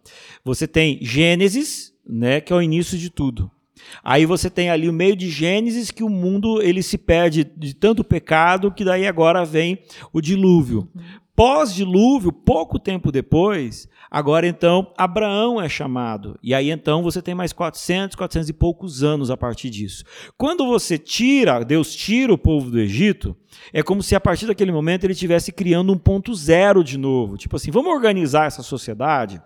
[0.44, 3.52] Você tem Gênesis, né, que é o início de tudo.
[4.04, 7.74] Aí você tem ali o meio de Gênesis que o mundo ele se perde de
[7.74, 9.80] tanto pecado que daí agora vem
[10.14, 10.88] o dilúvio.
[11.36, 16.40] Pós-dilúvio, pouco tempo depois, agora então Abraão é chamado.
[16.42, 20.06] E aí então você tem mais 400, 400 e poucos anos a partir disso.
[20.38, 23.36] Quando você tira, Deus tira o povo do Egito,
[23.74, 27.38] é como se a partir daquele momento ele estivesse criando um ponto zero de novo.
[27.38, 29.42] Tipo assim, vamos organizar essa sociedade?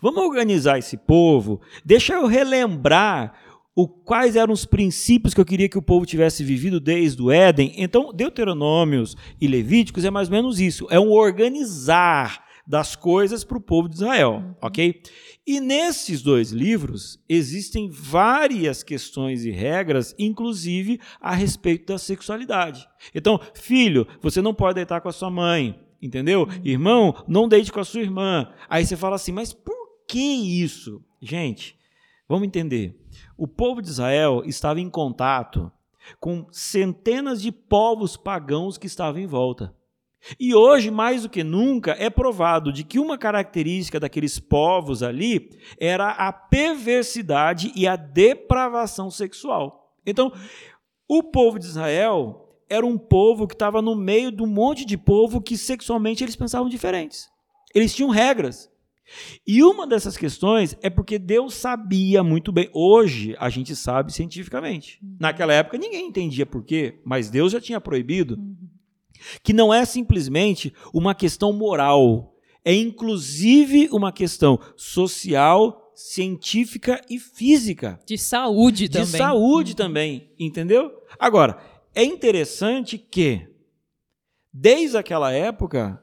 [0.00, 1.60] Vamos organizar esse povo?
[1.84, 3.34] Deixa eu relembrar
[3.74, 7.30] o, quais eram os princípios que eu queria que o povo tivesse vivido desde o
[7.30, 7.72] Éden.
[7.76, 10.88] Então, Deuteronômios e Levíticos é mais ou menos isso.
[10.90, 14.54] É um organizar das coisas para o povo de Israel, uhum.
[14.60, 15.00] ok?
[15.46, 22.86] E nesses dois livros existem várias questões e regras, inclusive a respeito da sexualidade.
[23.14, 26.48] Então, filho, você não pode deitar com a sua mãe, entendeu?
[26.64, 28.52] Irmão, não deite com a sua irmã.
[28.68, 31.02] Aí você fala assim, mas por que isso?
[31.20, 31.76] Gente,
[32.28, 32.98] vamos entender
[33.38, 35.70] o povo de Israel estava em contato
[36.18, 39.74] com centenas de povos pagãos que estavam em volta.
[40.40, 45.50] E hoje, mais do que nunca, é provado de que uma característica daqueles povos ali
[45.78, 49.94] era a perversidade e a depravação sexual.
[50.04, 50.32] Então,
[51.06, 54.96] o povo de Israel era um povo que estava no meio de um monte de
[54.96, 57.28] povo que sexualmente eles pensavam diferentes.
[57.74, 58.70] Eles tinham regras.
[59.46, 62.68] E uma dessas questões é porque Deus sabia muito bem.
[62.74, 64.98] Hoje a gente sabe cientificamente.
[65.02, 65.16] Uhum.
[65.18, 68.34] Naquela época ninguém entendia por quê, mas Deus já tinha proibido.
[68.34, 68.56] Uhum.
[69.42, 77.98] Que não é simplesmente uma questão moral, é inclusive uma questão social, científica e física.
[78.06, 79.10] De saúde também.
[79.10, 79.76] De saúde uhum.
[79.76, 80.92] também, entendeu?
[81.18, 81.58] Agora,
[81.98, 83.52] é interessante que,
[84.52, 86.00] desde aquela época,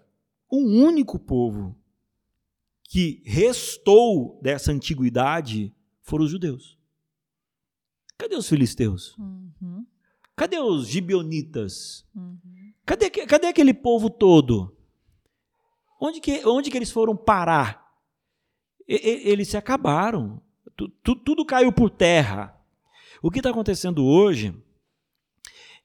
[0.51, 1.73] um único povo
[2.83, 6.77] que restou dessa antiguidade foram os judeus.
[8.17, 9.17] Cadê os filisteus?
[9.17, 9.85] Uhum.
[10.35, 12.05] Cadê os gibionitas?
[12.13, 12.39] Uhum.
[12.85, 14.75] Cadê, cadê aquele povo todo?
[15.97, 17.95] Onde que, onde que eles foram parar?
[18.85, 20.41] E, e, eles se acabaram.
[20.75, 22.53] Tu, tu, tudo caiu por terra.
[23.21, 24.53] O que está acontecendo hoje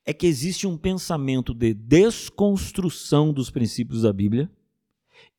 [0.04, 4.50] é que existe um pensamento de desconstrução dos princípios da Bíblia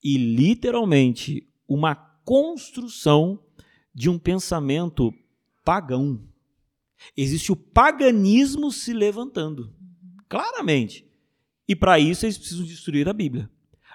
[0.04, 3.40] e, literalmente, uma construção
[3.94, 5.14] de um pensamento
[5.64, 6.22] pagão.
[7.18, 9.74] Existe o paganismo se levantando,
[10.30, 11.06] claramente.
[11.68, 13.50] E para isso eles precisam destruir a Bíblia.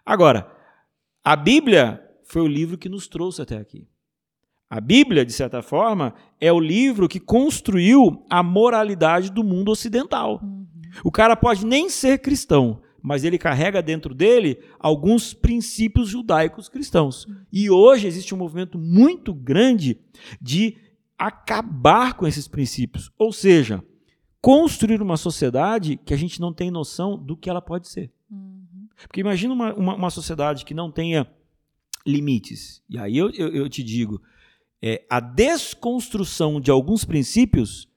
[0.05, 0.51] Agora,
[1.23, 3.87] a Bíblia foi o livro que nos trouxe até aqui.
[4.69, 10.41] A Bíblia, de certa forma, é o livro que construiu a moralidade do mundo ocidental.
[11.05, 17.27] O cara pode nem ser cristão, mas ele carrega dentro dele alguns princípios judaicos cristãos.
[17.53, 20.01] E hoje existe um movimento muito grande
[20.41, 20.77] de
[21.19, 23.83] acabar com esses princípios, ou seja,
[24.41, 28.13] construir uma sociedade que a gente não tem noção do que ela pode ser.
[28.31, 28.89] Uhum.
[29.03, 31.27] Porque imagina uma, uma, uma, sociedade que não tenha
[32.07, 32.83] limites.
[32.89, 34.21] E aí eu, eu, eu te digo,
[34.83, 37.89] é, a desconstrução de alguns princípios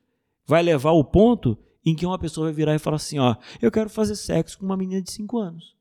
[0.45, 3.71] vai levar ao ponto em que uma pessoa vai virar e falar assim: ó, eu
[3.71, 5.75] quero fazer sexo com uma menina de 5 anos.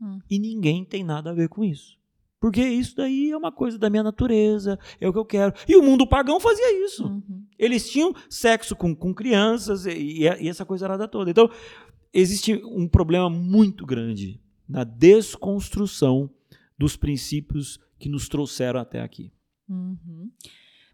[0.00, 0.20] Hum.
[0.30, 1.98] E ninguém tem nada a ver com isso.
[2.40, 5.52] Porque isso daí é uma coisa da minha natureza, é o que eu quero.
[5.66, 7.04] E o mundo pagão fazia isso.
[7.04, 7.44] Uhum.
[7.58, 11.30] Eles tinham sexo com, com crianças e, e essa coisa era toda.
[11.30, 11.50] Então,
[12.12, 16.30] existe um problema muito grande na desconstrução
[16.78, 19.32] dos princípios que nos trouxeram até aqui.
[19.68, 20.30] Uhum.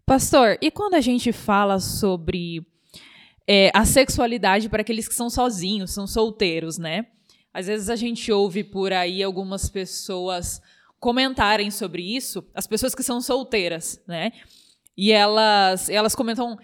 [0.03, 2.65] Pastor, e quando a gente fala sobre
[3.47, 7.07] é, a sexualidade para aqueles que são sozinhos, são solteiros, né?
[7.53, 10.61] Às vezes a gente ouve por aí algumas pessoas
[10.99, 14.31] comentarem sobre isso, as pessoas que são solteiras, né?
[14.97, 16.57] E elas, elas comentam: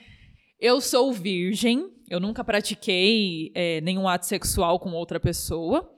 [0.59, 5.93] eu sou virgem, eu nunca pratiquei é, nenhum ato sexual com outra pessoa,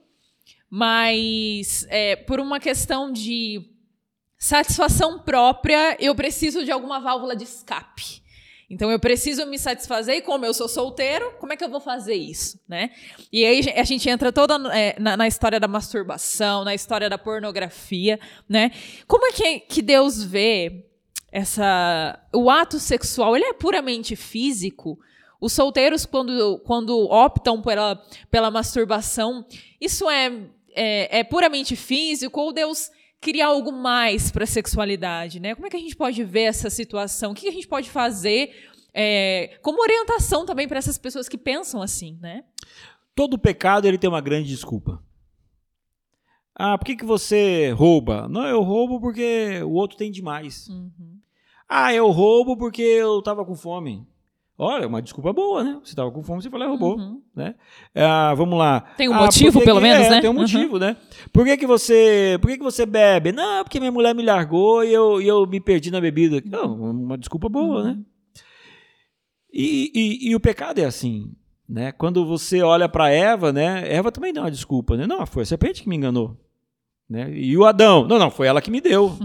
[0.68, 3.70] mas é, por uma questão de
[4.38, 8.23] satisfação própria, eu preciso de alguma válvula de escape.
[8.68, 11.80] Então eu preciso me satisfazer e como eu sou solteiro, como é que eu vou
[11.80, 12.90] fazer isso, né?
[13.32, 17.18] E aí a gente entra toda é, na, na, história da masturbação, na história da
[17.18, 18.70] pornografia, né?
[19.06, 20.86] Como é que, que Deus vê
[21.30, 23.36] essa o ato sexual?
[23.36, 24.98] Ele é puramente físico?
[25.40, 29.44] Os solteiros quando, quando optam pela, pela masturbação,
[29.78, 30.32] isso é,
[30.74, 32.90] é, é puramente físico ou Deus
[33.24, 35.54] criar algo mais para a sexualidade, né?
[35.54, 37.32] Como é que a gente pode ver essa situação?
[37.32, 38.54] O que a gente pode fazer
[38.92, 42.44] é, como orientação também para essas pessoas que pensam assim, né?
[43.14, 45.02] Todo pecado ele tem uma grande desculpa.
[46.54, 48.28] Ah, por que, que você rouba?
[48.28, 50.68] Não, eu roubo porque o outro tem demais.
[50.68, 51.18] Uhum.
[51.66, 54.06] Ah, eu roubo porque eu estava com fome.
[54.56, 55.80] Olha, uma desculpa boa, né?
[55.82, 57.20] Você estava com fome, você falou, roubou, uhum.
[57.34, 57.56] né?
[57.92, 58.82] Ah, vamos lá.
[58.96, 60.20] Tem um ah, motivo, pelo que, menos, é, né?
[60.20, 60.78] Tem um motivo, uhum.
[60.78, 60.96] né?
[61.32, 63.32] Por que, que você, por que, que você bebe?
[63.32, 66.40] Não, porque minha mulher me largou e eu, e eu me perdi na bebida.
[66.46, 67.90] Não, uma desculpa boa, né?
[67.90, 67.96] uhum.
[67.96, 68.04] né?
[69.52, 71.32] E, e, e, o pecado é assim,
[71.68, 71.90] né?
[71.90, 73.84] Quando você olha para Eva, né?
[73.92, 75.04] Eva também dá uma desculpa, né?
[75.04, 76.36] Não, foi a serpente que me enganou.
[77.08, 77.30] Né?
[77.36, 79.16] E o Adão, não, não, foi ela que me deu.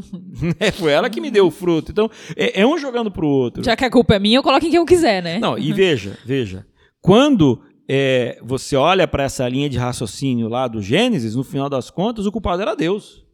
[0.60, 0.72] Né?
[0.72, 1.92] foi ela que me deu o fruto.
[1.92, 3.64] Então, é, é um jogando pro outro.
[3.64, 5.40] Já que a culpa é minha, eu coloco em quem eu quiser, né?
[5.40, 6.66] Não, e veja, veja.
[7.02, 11.90] Quando é, você olha para essa linha de raciocínio lá do Gênesis, no final das
[11.90, 13.26] contas, o culpado era Deus.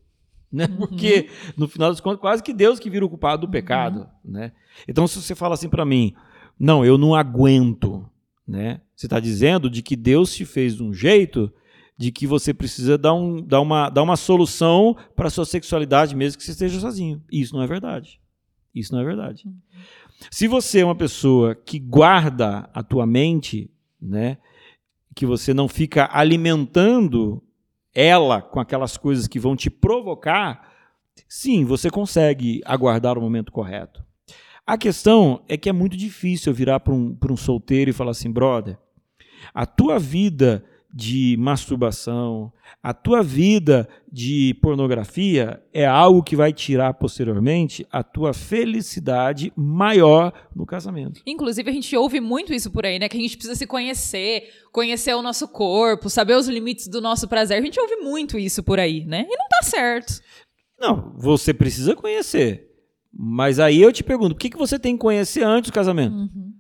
[0.52, 0.68] Né?
[0.70, 0.78] Uhum.
[0.78, 4.08] Porque, no final das contas, quase que Deus que vira o culpado do pecado.
[4.24, 4.32] Uhum.
[4.32, 4.52] Né?
[4.88, 6.14] Então, se você fala assim para mim,
[6.58, 8.10] não, eu não aguento,
[8.48, 8.80] né?
[8.96, 11.52] Você está dizendo de que Deus te fez de um jeito
[11.98, 16.16] de que você precisa dar, um, dar, uma, dar uma solução para a sua sexualidade,
[16.16, 17.24] mesmo que você esteja sozinho.
[17.32, 18.20] Isso não é verdade.
[18.74, 19.46] Isso não é verdade.
[20.30, 23.70] Se você é uma pessoa que guarda a tua mente,
[24.02, 24.38] né,
[25.16, 27.42] que você não fica alimentando
[27.94, 30.70] ela com aquelas coisas que vão te provocar,
[31.30, 34.04] sim, você consegue aguardar o momento correto.
[34.68, 38.32] A questão é que é muito difícil virar para um, um solteiro e falar assim,
[38.32, 38.78] brother,
[39.54, 46.94] a tua vida de masturbação, a tua vida de pornografia é algo que vai tirar
[46.94, 51.22] posteriormente a tua felicidade maior no casamento.
[51.28, 53.10] Inclusive, a gente ouve muito isso por aí, né?
[53.10, 57.28] Que a gente precisa se conhecer, conhecer o nosso corpo, saber os limites do nosso
[57.28, 57.58] prazer.
[57.58, 59.28] A gente ouve muito isso por aí, né?
[59.30, 60.22] E não tá certo.
[60.80, 62.72] Não, você precisa conhecer.
[63.12, 66.16] Mas aí eu te pergunto, o que, que você tem que conhecer antes do casamento?
[66.16, 66.54] Uhum.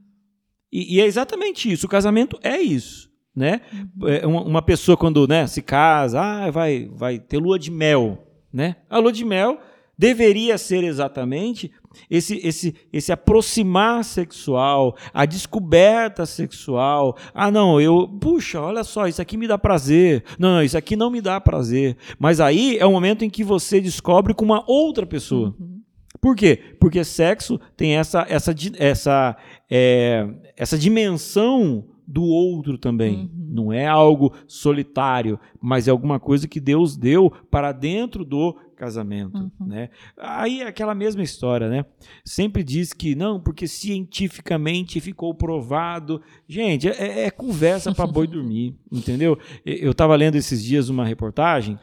[0.74, 1.86] E, e é exatamente isso.
[1.86, 3.62] O casamento é isso né?
[3.74, 4.08] Uhum.
[4.08, 8.26] É, uma, uma, pessoa quando né, se casa, ah, vai, vai ter lua de mel,
[8.52, 8.78] né?
[8.90, 9.60] A lua de mel
[9.98, 11.72] deveria ser exatamente
[12.10, 17.18] esse, esse, esse aproximar sexual, a descoberta sexual.
[17.34, 20.24] Ah, não, eu, puxa, olha só, isso aqui me dá prazer.
[20.38, 21.96] Não, não, isso aqui não me dá prazer.
[22.20, 25.56] Mas aí é o momento em que você descobre com uma outra pessoa.
[25.60, 25.82] Uhum.
[26.22, 26.60] Por quê?
[26.80, 29.38] Porque sexo tem essa, essa, essa,
[29.70, 33.16] é, essa dimensão do outro também.
[33.16, 33.30] Uhum.
[33.50, 39.38] Não é algo solitário, mas é alguma coisa que Deus deu para dentro do casamento,
[39.38, 39.68] uhum.
[39.68, 39.90] né?
[40.18, 41.86] Aí é aquela mesma história, né?
[42.24, 46.22] Sempre diz que não, porque cientificamente ficou provado.
[46.48, 49.40] Gente, é, é conversa para boi dormir, entendeu?
[49.66, 51.80] Eu estava lendo esses dias uma reportagem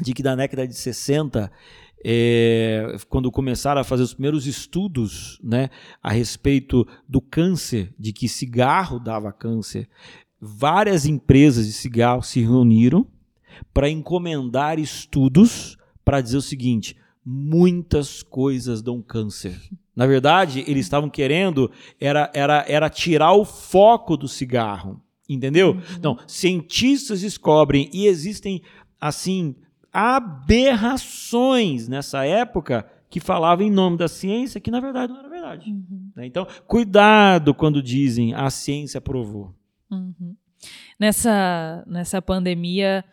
[0.00, 1.50] de que da década de 60
[2.04, 5.70] é, quando começaram a fazer os primeiros estudos né,
[6.02, 9.88] a respeito do câncer, de que cigarro dava câncer,
[10.40, 13.06] várias empresas de cigarro se reuniram
[13.72, 19.60] para encomendar estudos para dizer o seguinte: muitas coisas dão câncer.
[19.94, 25.00] Na verdade, eles estavam querendo era, era, era tirar o foco do cigarro.
[25.28, 25.72] Entendeu?
[25.72, 25.82] Uhum.
[25.96, 28.62] Então, cientistas descobrem e existem
[29.00, 29.54] assim
[29.92, 35.70] aberrações nessa época que falavam em nome da ciência que na verdade não era verdade.
[35.70, 36.10] Uhum.
[36.16, 36.26] Né?
[36.26, 39.54] Então, cuidado quando dizem a ciência provou.
[39.90, 40.34] Uhum.
[40.98, 43.04] Nessa, nessa pandemia,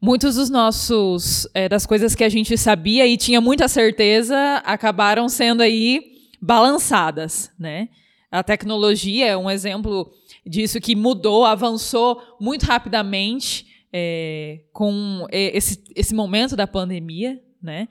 [0.00, 5.28] muitos dos nossos é, das coisas que a gente sabia e tinha muita certeza acabaram
[5.28, 6.00] sendo aí
[6.40, 7.88] balançadas, né?
[8.30, 10.10] A tecnologia é um exemplo
[10.46, 17.88] disso que mudou, avançou muito rapidamente é, com esse, esse momento da pandemia, né?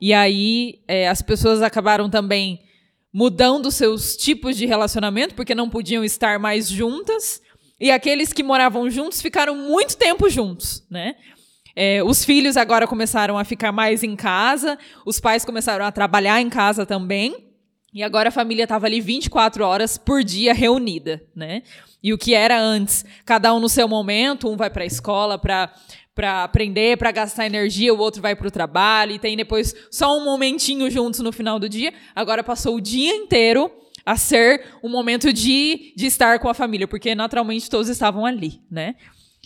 [0.00, 2.60] E aí é, as pessoas acabaram também
[3.12, 7.40] mudando seus tipos de relacionamento porque não podiam estar mais juntas
[7.80, 11.14] e aqueles que moravam juntos ficaram muito tempo juntos, né?
[11.74, 16.40] É, os filhos agora começaram a ficar mais em casa, os pais começaram a trabalhar
[16.40, 17.45] em casa também.
[17.96, 21.62] E agora a família estava ali 24 horas por dia reunida, né?
[22.02, 25.38] E o que era antes, cada um no seu momento, um vai para a escola
[25.38, 25.72] para
[26.14, 30.18] para aprender, para gastar energia, o outro vai para o trabalho e tem depois só
[30.18, 31.92] um momentinho juntos no final do dia.
[32.14, 33.70] Agora passou o dia inteiro
[34.04, 38.60] a ser um momento de, de estar com a família, porque naturalmente todos estavam ali,
[38.70, 38.94] né?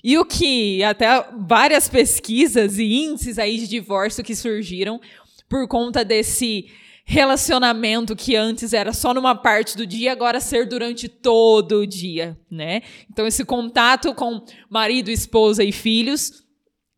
[0.02, 1.06] E o que até
[1.38, 5.00] várias pesquisas e índices aí de divórcio que surgiram
[5.48, 6.66] por conta desse
[7.04, 12.38] relacionamento que antes era só numa parte do dia, agora ser durante todo o dia,
[12.50, 12.82] né?
[13.10, 16.44] Então esse contato com marido, esposa e filhos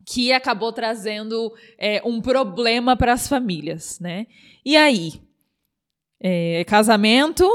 [0.05, 4.27] que acabou trazendo é, um problema para as famílias, né?
[4.65, 5.21] E aí,
[6.19, 7.45] é, casamento,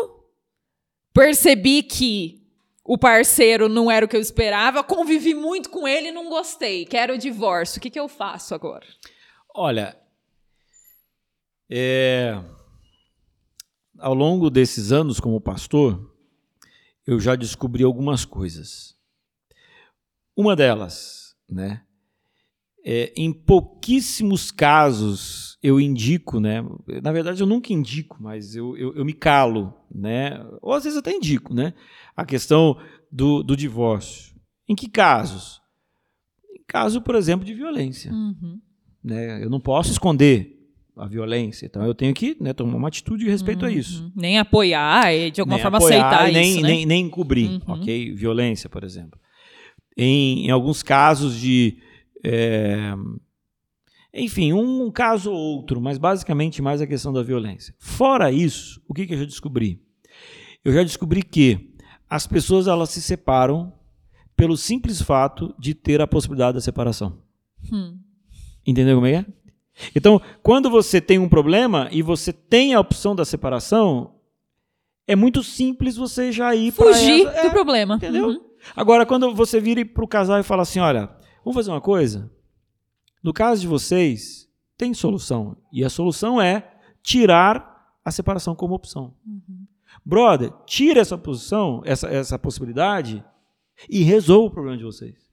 [1.12, 2.38] percebi que
[2.84, 6.86] o parceiro não era o que eu esperava, convivi muito com ele e não gostei,
[6.86, 7.78] quero o divórcio.
[7.78, 8.86] O que, que eu faço agora?
[9.54, 9.94] Olha,
[11.70, 12.42] é,
[13.98, 16.14] ao longo desses anos como pastor,
[17.06, 18.96] eu já descobri algumas coisas.
[20.36, 21.82] Uma delas, né?
[22.84, 26.64] É, em pouquíssimos casos eu indico, né?
[27.02, 30.40] Na verdade, eu nunca indico, mas eu, eu, eu, me calo, né?
[30.62, 31.74] Ou às vezes até indico, né?
[32.16, 32.78] A questão
[33.10, 34.34] do, do divórcio.
[34.68, 35.60] Em que casos?
[36.50, 38.12] Em caso, por exemplo, de violência.
[38.12, 38.60] Uhum.
[39.02, 39.42] Né?
[39.42, 40.57] Eu não posso esconder
[40.98, 41.66] a violência.
[41.66, 43.68] Então eu tenho que né, tomar uma atitude de respeito uhum.
[43.68, 44.12] a isso.
[44.14, 46.60] Nem apoiar e de alguma nem forma aceitar nem, isso.
[46.60, 46.68] Né?
[46.68, 47.74] Nem, nem encobrir, uhum.
[47.74, 48.12] ok?
[48.14, 49.18] Violência, por exemplo.
[49.96, 51.78] Em, em alguns casos de.
[52.24, 52.92] É,
[54.12, 57.74] enfim, um, caso ou outro, mas basicamente mais a questão da violência.
[57.78, 59.80] Fora isso, o que, que eu já descobri?
[60.64, 61.74] Eu já descobri que
[62.08, 63.72] as pessoas elas se separam
[64.36, 67.18] pelo simples fato de ter a possibilidade da separação.
[67.72, 67.98] Hum.
[68.66, 69.26] Entendeu como é?
[69.94, 74.14] Então, quando você tem um problema e você tem a opção da separação,
[75.06, 77.42] é muito simples você já ir para fugir essa...
[77.42, 78.28] do é, problema, entendeu?
[78.28, 78.40] Uhum.
[78.76, 81.10] Agora, quando você vira para o casal e fala assim, olha,
[81.44, 82.30] vamos fazer uma coisa.
[83.22, 89.14] No caso de vocês, tem solução e a solução é tirar a separação como opção.
[89.26, 89.66] Uhum.
[90.04, 93.24] Brother, tira essa posição, essa, essa possibilidade
[93.88, 95.28] e resolva o problema de vocês.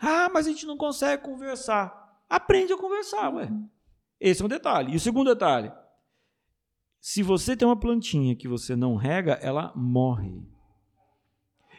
[0.00, 2.07] Ah, mas a gente não consegue conversar.
[2.28, 3.50] Aprende a conversar, ué.
[4.20, 4.92] Esse é um detalhe.
[4.92, 5.72] E o segundo detalhe:
[7.00, 10.42] se você tem uma plantinha que você não rega, ela morre.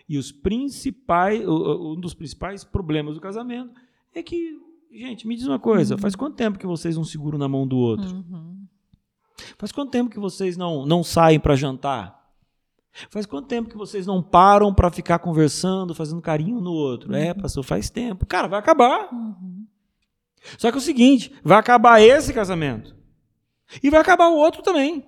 [0.07, 3.79] E os principais, um dos principais problemas do casamento
[4.13, 4.57] é que,
[4.91, 6.01] gente, me diz uma coisa: uhum.
[6.01, 8.09] faz quanto tempo que vocês não seguram na mão do outro?
[8.15, 8.65] Uhum.
[9.57, 12.17] Faz quanto tempo que vocês não, não saem para jantar?
[13.09, 17.13] Faz quanto tempo que vocês não param para ficar conversando, fazendo carinho no outro?
[17.13, 17.29] É, uhum.
[17.29, 18.25] É, pastor, faz tempo.
[18.25, 19.13] Cara, vai acabar.
[19.13, 19.67] Uhum.
[20.57, 22.95] Só que é o seguinte: vai acabar esse casamento.
[23.83, 25.05] E vai acabar o outro também.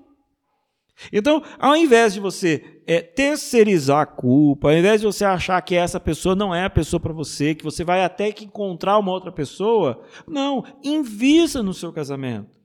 [1.11, 5.73] Então, ao invés de você é, terceirizar a culpa, ao invés de você achar que
[5.73, 9.11] essa pessoa não é a pessoa para você, que você vai até que encontrar uma
[9.11, 12.59] outra pessoa, não, invista no seu casamento.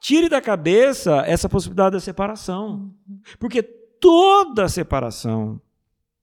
[0.00, 2.94] Tire da cabeça essa possibilidade da separação.
[3.38, 5.60] Porque toda separação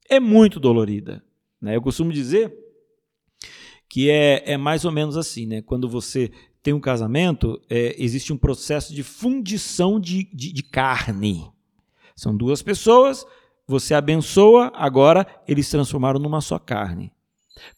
[0.10, 1.24] é muito dolorida.
[1.60, 1.76] Né?
[1.76, 2.63] Eu costumo dizer
[3.94, 5.62] que é, é mais ou menos assim, né?
[5.62, 6.32] Quando você
[6.64, 11.48] tem um casamento, é, existe um processo de fundição de, de, de carne.
[12.16, 13.24] São duas pessoas,
[13.68, 17.14] você abençoa, agora eles se transformaram numa só carne.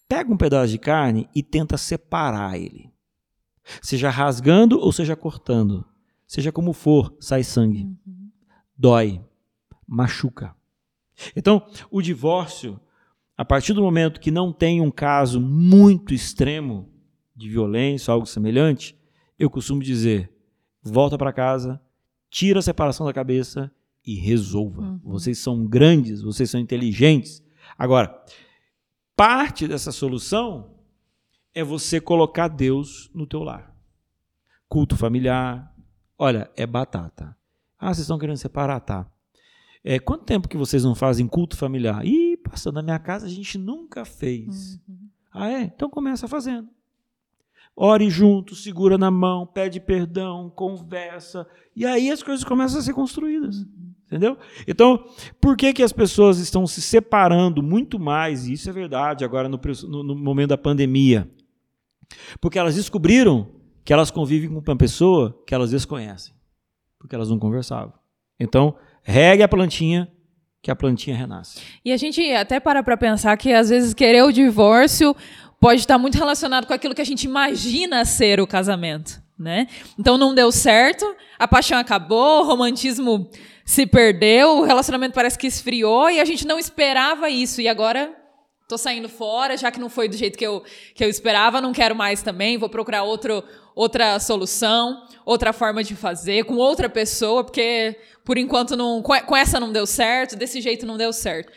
[0.08, 2.90] Pega um pedaço de carne e tenta separar ele.
[3.82, 5.84] Seja rasgando ou seja cortando.
[6.26, 7.84] Seja como for, sai sangue.
[8.08, 8.32] Uhum.
[8.78, 9.22] Dói.
[9.86, 10.56] Machuca.
[11.36, 12.80] Então, o divórcio
[13.38, 16.90] a partir do momento que não tem um caso muito extremo
[17.36, 18.98] de violência, algo semelhante,
[19.38, 20.32] eu costumo dizer:
[20.82, 21.82] volta para casa,
[22.30, 23.72] tira a separação da cabeça
[24.06, 24.82] e resolva.
[24.82, 25.00] Uhum.
[25.04, 27.44] Vocês são grandes, vocês são inteligentes.
[27.78, 28.24] Agora,
[29.16, 30.76] parte dessa solução
[31.54, 33.76] é você colocar Deus no teu lar.
[34.70, 35.74] Culto familiar.
[36.18, 37.36] Olha, é batata.
[37.78, 38.80] Ah, vocês estão querendo separar?
[38.80, 39.10] Tá.
[39.84, 42.06] É, quanto tempo que vocês não fazem culto familiar?
[42.06, 44.80] Ih, pastor, na minha casa a gente nunca fez.
[44.88, 45.10] Uhum.
[45.34, 45.62] Ah, é?
[45.64, 46.70] Então começa fazendo.
[47.76, 51.46] Ore junto, segura na mão, pede perdão, conversa.
[51.76, 53.58] E aí as coisas começam a ser construídas.
[53.58, 53.86] Uhum.
[54.06, 54.38] Entendeu?
[54.68, 55.04] Então,
[55.42, 59.50] por que, que as pessoas estão se separando muito mais, e isso é verdade agora
[59.50, 61.30] no, no, no momento da pandemia?
[62.40, 63.48] Porque elas descobriram
[63.84, 66.34] que elas convivem com uma pessoa que elas desconhecem,
[67.00, 67.94] porque elas não conversavam.
[68.40, 70.12] Então, regue a plantinha,
[70.66, 71.60] que a plantinha renasce.
[71.86, 75.16] E a gente até para para pensar que às vezes querer o divórcio
[75.60, 79.68] pode estar muito relacionado com aquilo que a gente imagina ser o casamento, né?
[79.98, 81.06] Então não deu certo,
[81.38, 83.30] a paixão acabou, o romantismo
[83.64, 88.12] se perdeu, o relacionamento parece que esfriou e a gente não esperava isso e agora
[88.68, 90.64] tô saindo fora, já que não foi do jeito que eu,
[90.94, 93.44] que eu esperava, não quero mais também, vou procurar outro,
[93.76, 99.60] outra solução, outra forma de fazer, com outra pessoa, porque por enquanto não, com essa
[99.60, 101.52] não deu certo, desse jeito não deu certo.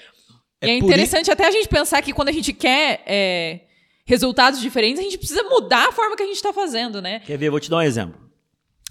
[0.61, 3.61] É e é interessante até a gente pensar que quando a gente quer é,
[4.05, 7.21] resultados diferentes, a gente precisa mudar a forma que a gente está fazendo, né?
[7.21, 7.49] Quer ver?
[7.49, 8.21] Vou te dar um exemplo.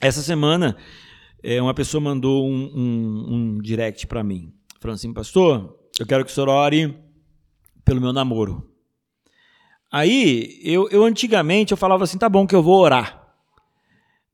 [0.01, 0.77] Essa semana,
[1.43, 6.23] é, uma pessoa mandou um, um, um direct para mim, falando assim, pastor, eu quero
[6.23, 6.95] que o senhor ore
[7.87, 8.69] pelo meu namoro.
[9.89, 13.25] Aí, eu, eu antigamente eu falava assim, tá bom que eu vou orar.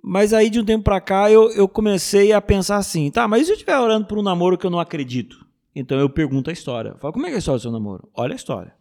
[0.04, 3.44] Mas aí de um tempo para cá eu, eu comecei a pensar assim, tá, mas
[3.44, 5.46] e se eu estiver orando por um namoro que eu não acredito?
[5.76, 6.90] Então eu pergunto a história.
[6.90, 8.10] Eu falo, como é que é a história do seu namoro?
[8.16, 8.74] Olha a história.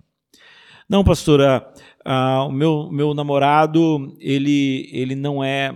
[0.88, 1.70] Não, pastora,
[2.02, 5.74] ah, o meu, meu namorado, ele, ele não é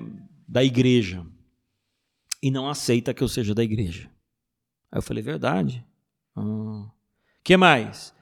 [0.49, 1.23] da igreja.
[2.43, 4.11] E não aceita que eu seja da igreja.
[4.91, 5.85] Aí eu falei, verdade.
[6.35, 6.87] Ah.
[7.45, 8.16] que mais?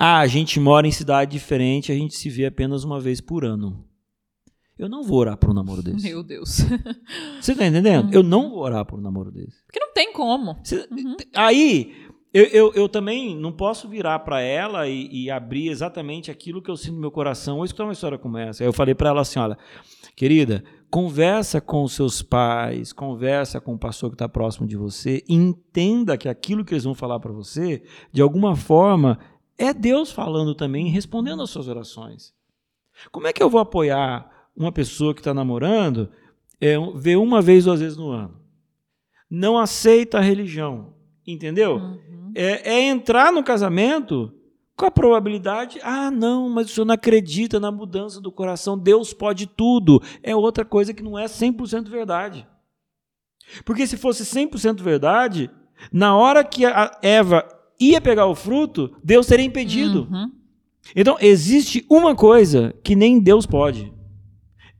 [0.00, 3.44] Ah, a gente mora em cidade diferente, a gente se vê apenas uma vez por
[3.44, 3.84] ano.
[4.78, 6.08] Eu não vou orar por um namoro desse.
[6.08, 6.60] Meu Deus.
[7.42, 8.04] Você tá entendendo?
[8.06, 8.12] Uhum.
[8.12, 9.60] Eu não vou orar por um namoro desse.
[9.66, 10.56] Porque não tem como.
[10.62, 11.16] Cê, uhum.
[11.34, 11.92] Aí,
[12.32, 16.70] eu, eu, eu, também não posso virar para ela e, e, abrir exatamente aquilo que
[16.70, 18.62] eu sinto no meu coração ou escutar uma história como essa.
[18.62, 19.58] Aí eu falei para ela assim: olha,
[20.14, 25.24] querida, conversa com os seus pais, conversa com o pastor que está próximo de você,
[25.28, 27.82] entenda que aquilo que eles vão falar para você,
[28.12, 29.18] de alguma forma,
[29.58, 32.32] é Deus falando também, respondendo às suas orações.
[33.10, 36.08] Como é que eu vou apoiar uma pessoa que está namorando,
[36.60, 38.40] é, vê uma vez, duas vezes no ano?
[39.28, 40.94] Não aceita a religião,
[41.26, 41.76] entendeu?
[41.76, 42.32] Uhum.
[42.34, 44.32] É, é entrar no casamento
[44.76, 49.12] com a probabilidade, ah, não, mas o senhor não acredita na mudança do coração, Deus
[49.12, 50.00] pode tudo.
[50.22, 52.46] É outra coisa que não é 100% verdade.
[53.64, 55.50] Porque se fosse 100% verdade,
[55.92, 57.44] na hora que a Eva
[57.80, 60.08] ia pegar o fruto, Deus teria impedido.
[60.10, 60.32] Uhum.
[60.94, 63.92] Então, existe uma coisa que nem Deus pode: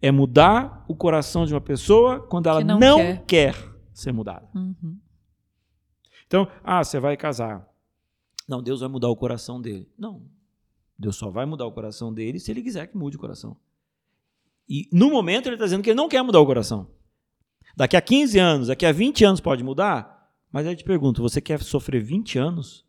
[0.01, 3.25] é mudar o coração de uma pessoa quando ela não, não quer.
[3.27, 3.55] quer.
[3.93, 4.49] ser mudada.
[4.55, 4.99] Uhum.
[6.27, 7.67] Então, ah, você vai casar.
[8.47, 9.89] Não, Deus vai mudar o coração dele.
[9.99, 10.23] Não.
[10.99, 13.57] Deus só vai mudar o coração dele se ele quiser que mude o coração.
[14.69, 16.89] E no momento ele está dizendo que ele não quer mudar o coração.
[17.77, 20.31] Daqui a 15 anos, daqui a 20 anos pode mudar?
[20.51, 22.85] Mas aí eu te pergunto, você quer sofrer 20 anos?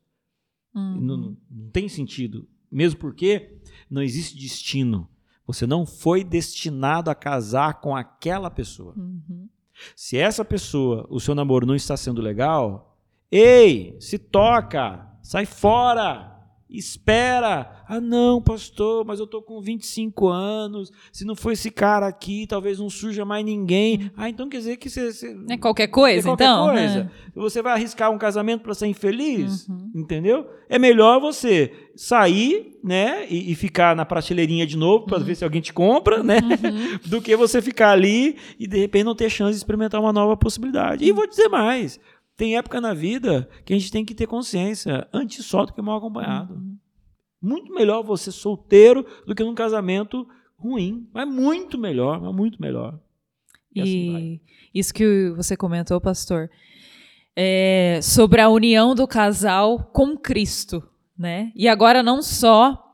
[0.74, 1.02] Uhum.
[1.02, 2.48] Não, não tem sentido.
[2.72, 3.58] Mesmo porque
[3.90, 5.10] não existe destino.
[5.46, 8.94] Você não foi destinado a casar com aquela pessoa.
[8.96, 9.50] Uhum.
[9.96, 12.98] Se essa pessoa, o seu namoro não está sendo legal,
[13.32, 16.39] ei, se toca, sai fora.
[16.70, 17.84] Espera!
[17.88, 20.92] Ah, não, pastor, mas eu tô com 25 anos.
[21.12, 24.12] Se não for esse cara aqui, talvez não surja mais ninguém.
[24.16, 25.12] Ah, então quer dizer que você.
[25.12, 26.70] você é qualquer coisa, é qualquer então?
[26.70, 27.00] Coisa.
[27.00, 27.32] É.
[27.34, 29.68] Você vai arriscar um casamento para ser infeliz?
[29.68, 29.92] Uhum.
[29.96, 30.48] Entendeu?
[30.70, 35.24] É melhor você sair, né, e, e ficar na prateleirinha de novo para uhum.
[35.24, 36.38] ver se alguém te compra, né?
[36.38, 37.00] Uhum.
[37.10, 40.38] Do que você ficar ali e de repente não ter chance de experimentar uma nova
[40.38, 41.04] possibilidade.
[41.04, 42.00] E vou dizer mais.
[42.40, 45.82] Tem época na vida que a gente tem que ter consciência, antes só do que
[45.82, 46.54] mal acompanhado.
[46.54, 46.78] Uhum.
[47.42, 50.26] Muito melhor você solteiro do que num casamento
[50.56, 51.06] ruim.
[51.14, 52.98] Mas muito melhor, mas muito melhor.
[53.76, 54.42] E, e assim
[54.74, 56.50] isso que você comentou, pastor,
[57.36, 60.82] é sobre a união do casal com Cristo,
[61.18, 61.52] né?
[61.54, 62.89] E agora não só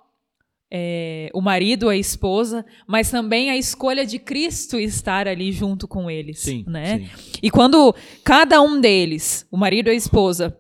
[0.71, 6.09] é, o marido, a esposa, mas também a escolha de Cristo estar ali junto com
[6.09, 6.39] eles.
[6.39, 6.99] Sim, né?
[6.99, 7.39] Sim.
[7.41, 10.57] E quando cada um deles, o marido e a esposa,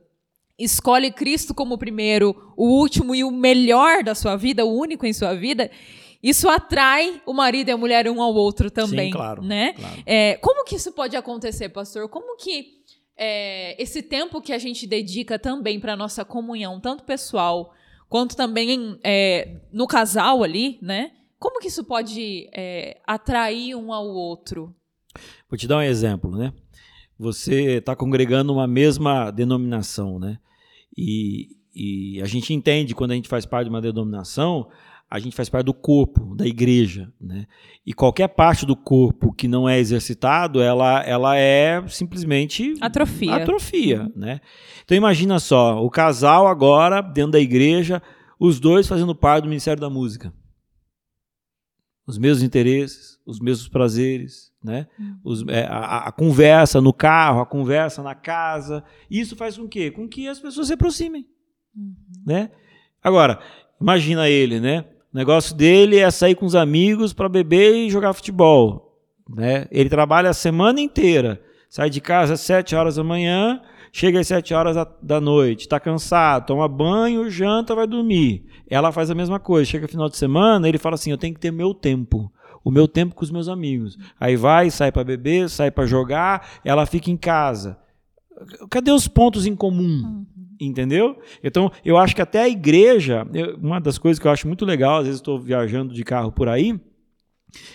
[0.57, 5.05] escolhe Cristo como o primeiro, o último e o melhor da sua vida, o único
[5.05, 5.69] em sua vida,
[6.21, 9.11] isso atrai o marido e a mulher um ao outro também.
[9.11, 9.43] Sim, claro.
[9.43, 9.73] Né?
[9.73, 10.03] Claro.
[10.05, 12.09] É, como que isso pode acontecer, pastor?
[12.09, 12.75] Como que
[13.17, 17.73] é, esse tempo que a gente dedica também para nossa comunhão, tanto pessoal
[18.09, 21.11] quanto também é, no casal ali, né?
[21.39, 24.73] Como que isso pode é, atrair um ao outro?
[25.49, 26.53] Vou te dar um exemplo, né?
[27.17, 30.39] Você está congregando uma mesma denominação, né?
[30.97, 34.69] E, e a gente entende quando a gente faz parte de uma denominação,
[35.15, 37.47] a gente faz parte do corpo, da igreja, né?
[37.85, 44.01] E qualquer parte do corpo que não é exercitado, ela, ela é simplesmente atrofia, atrofia,
[44.03, 44.11] uhum.
[44.13, 44.41] né?
[44.83, 48.01] Então imagina só, o casal agora dentro da igreja,
[48.37, 50.33] os dois fazendo parte do ministério da música,
[52.05, 54.85] os mesmos interesses, os mesmos prazeres, né?
[54.99, 55.19] Uhum.
[55.23, 59.91] Os, é, a, a, conversa no carro, a conversa na casa, isso faz com que,
[59.91, 61.25] com que as pessoas se aproximem,
[61.73, 61.95] uhum.
[62.27, 62.51] né?
[63.01, 63.39] Agora
[63.79, 64.83] imagina ele, né?
[65.15, 68.99] O negócio dele é sair com os amigos para beber e jogar futebol.
[69.29, 69.65] Né?
[69.71, 71.41] Ele trabalha a semana inteira.
[71.69, 73.61] Sai de casa às 7 horas da manhã,
[73.93, 78.43] chega às 7 horas da, da noite, está cansado, toma banho, janta, vai dormir.
[78.69, 79.71] Ela faz a mesma coisa.
[79.71, 82.29] Chega final de semana, ele fala assim: eu tenho que ter meu tempo
[82.61, 83.97] o meu tempo com os meus amigos.
[84.19, 87.77] Aí vai, sai para beber, sai para jogar, ela fica em casa.
[88.69, 90.25] Cadê os pontos em comum?
[90.59, 90.67] Uhum.
[90.67, 91.17] Entendeu?
[91.43, 94.65] Então, eu acho que até a igreja, eu, uma das coisas que eu acho muito
[94.65, 96.79] legal, às vezes estou viajando de carro por aí,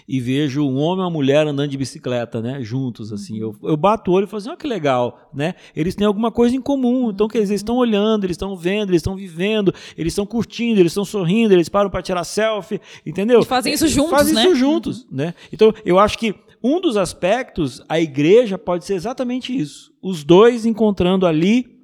[0.06, 3.38] e vejo um homem e uma mulher andando de bicicleta, né, juntos assim.
[3.38, 5.54] Eu, eu bato o olho e falo assim, olha que legal, né?
[5.74, 7.10] Eles têm alguma coisa em comum.
[7.10, 10.80] Então, quer dizer, eles estão olhando, eles estão vendo, eles estão vivendo, eles estão curtindo,
[10.80, 13.40] eles estão sorrindo, eles param para tirar selfie, entendeu?
[13.40, 14.42] E fazem isso juntos, fazem né?
[14.42, 15.34] isso juntos, né?
[15.52, 19.92] Então, eu acho que um dos aspectos, a igreja pode ser exatamente isso.
[20.02, 21.79] Os dois encontrando ali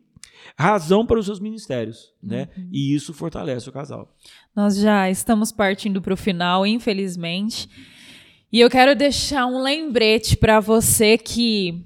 [0.58, 2.48] razão para os seus ministérios, né?
[2.56, 2.68] Uhum.
[2.72, 4.14] E isso fortalece o casal.
[4.54, 7.68] Nós já estamos partindo para o final, infelizmente.
[8.50, 11.84] E eu quero deixar um lembrete para você que,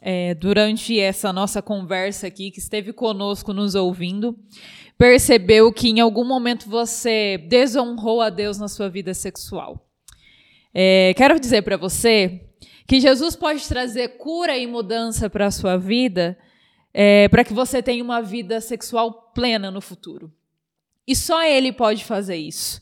[0.00, 4.36] é, durante essa nossa conversa aqui, que esteve conosco nos ouvindo,
[4.96, 9.88] percebeu que em algum momento você desonrou a Deus na sua vida sexual.
[10.74, 12.48] É, quero dizer para você
[12.84, 16.36] que Jesus pode trazer cura e mudança para a sua vida
[17.00, 20.32] é, para que você tenha uma vida sexual plena no futuro.
[21.06, 22.80] E só Ele pode fazer isso.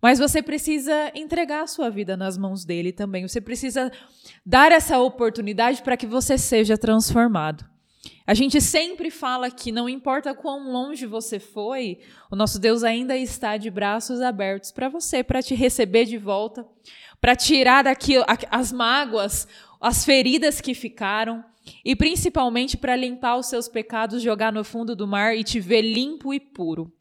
[0.00, 3.26] Mas você precisa entregar a sua vida nas mãos dele também.
[3.26, 3.90] Você precisa
[4.44, 7.64] dar essa oportunidade para que você seja transformado.
[8.24, 11.98] A gente sempre fala que não importa quão longe você foi,
[12.30, 16.64] o nosso Deus ainda está de braços abertos para você, para te receber de volta,
[17.20, 18.14] para tirar daqui
[18.48, 19.48] as mágoas,
[19.80, 21.44] as feridas que ficaram
[21.84, 25.82] e principalmente para limpar os seus pecados, jogar no fundo do mar e te ver
[25.82, 26.92] limpo e puro.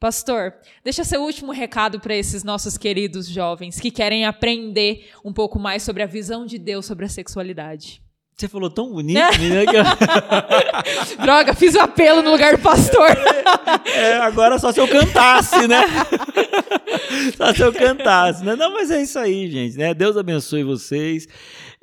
[0.00, 0.54] Pastor,
[0.84, 5.82] deixa seu último recado para esses nossos queridos jovens que querem aprender um pouco mais
[5.82, 8.00] sobre a visão de Deus sobre a sexualidade.
[8.38, 9.64] Você falou tão bonito, menina.
[9.66, 11.16] Que...
[11.20, 13.08] Droga, fiz o apelo no lugar do pastor.
[13.84, 15.80] É, agora só se eu cantasse, né?
[17.36, 18.44] Só se eu cantasse.
[18.44, 18.54] Né?
[18.54, 19.76] Não, mas é isso aí, gente.
[19.76, 19.92] Né?
[19.92, 21.26] Deus abençoe vocês.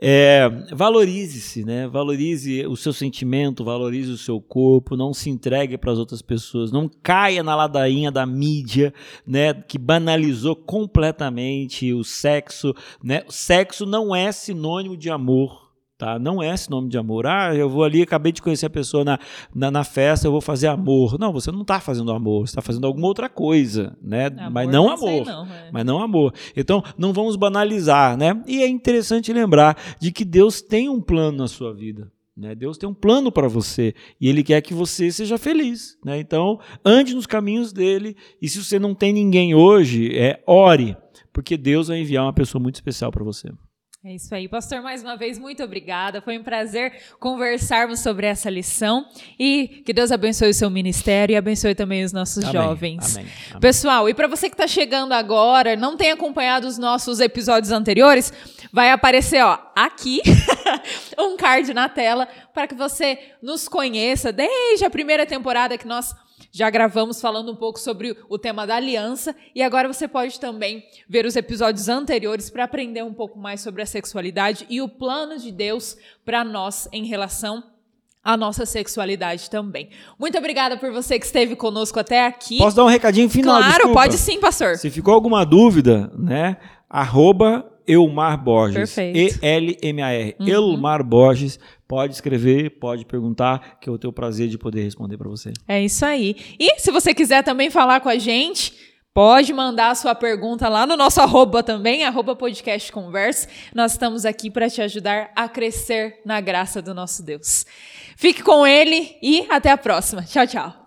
[0.02, 1.88] É, valorize-se, né?
[1.88, 6.72] Valorize o seu sentimento, valorize o seu corpo, não se entregue para as outras pessoas,
[6.72, 8.94] não caia na ladainha da mídia,
[9.28, 9.54] né?
[9.54, 13.24] Que banalizou completamente o sexo, né?
[13.28, 15.65] O sexo não é sinônimo de amor.
[15.98, 16.20] Tá?
[16.20, 17.26] Não é esse nome de amor.
[17.26, 19.18] Ah, eu vou ali, acabei de conhecer a pessoa na,
[19.54, 21.18] na, na festa, eu vou fazer amor.
[21.18, 24.26] Não, você não está fazendo amor, você está fazendo alguma outra coisa, né?
[24.26, 25.26] Amor, mas não, amor.
[25.26, 25.70] Não, é.
[25.72, 26.34] Mas não amor.
[26.56, 28.44] Então, não vamos banalizar, né?
[28.46, 32.12] E é interessante lembrar de que Deus tem um plano na sua vida.
[32.36, 32.54] Né?
[32.54, 35.98] Deus tem um plano para você e Ele quer que você seja feliz.
[36.04, 36.20] Né?
[36.20, 38.18] Então, ande nos caminhos dele.
[38.42, 40.98] E se você não tem ninguém hoje, é ore,
[41.32, 43.50] porque Deus vai enviar uma pessoa muito especial para você.
[44.08, 44.48] É isso aí.
[44.48, 46.22] Pastor, mais uma vez, muito obrigada.
[46.22, 49.04] Foi um prazer conversarmos sobre essa lição.
[49.40, 53.16] E que Deus abençoe o seu ministério e abençoe também os nossos amém, jovens.
[53.16, 53.60] Amém, amém.
[53.60, 58.32] Pessoal, e para você que está chegando agora, não tem acompanhado os nossos episódios anteriores,
[58.72, 60.22] vai aparecer ó, aqui
[61.18, 66.14] um card na tela para que você nos conheça desde a primeira temporada que nós
[66.56, 70.86] já gravamos falando um pouco sobre o tema da aliança e agora você pode também
[71.10, 75.38] ver os episódios anteriores para aprender um pouco mais sobre a sexualidade e o plano
[75.38, 77.62] de Deus para nós em relação
[78.24, 79.90] à nossa sexualidade também.
[80.18, 82.58] Muito obrigada por você que esteve conosco até aqui.
[82.58, 83.58] Posso dar um recadinho final?
[83.58, 83.94] Claro, desculpa.
[83.94, 84.78] pode sim, pastor.
[84.78, 86.56] Se ficou alguma dúvida, né?
[86.90, 88.98] Arroba Elmar Borges.
[88.98, 90.36] E-L-M-A-R.
[90.40, 90.48] Uhum.
[90.48, 91.60] Elmar Borges.
[91.88, 95.54] Pode escrever, pode perguntar, que eu tenho o prazer de poder responder para você.
[95.68, 96.36] É isso aí.
[96.60, 98.74] E se você quiser também falar com a gente,
[99.14, 102.36] pode mandar a sua pergunta lá no nosso arroba também, arroba.
[103.74, 107.66] Nós estamos aqui para te ajudar a crescer na graça do nosso Deus.
[108.18, 110.24] Fique com ele e até a próxima.
[110.24, 110.85] Tchau, tchau.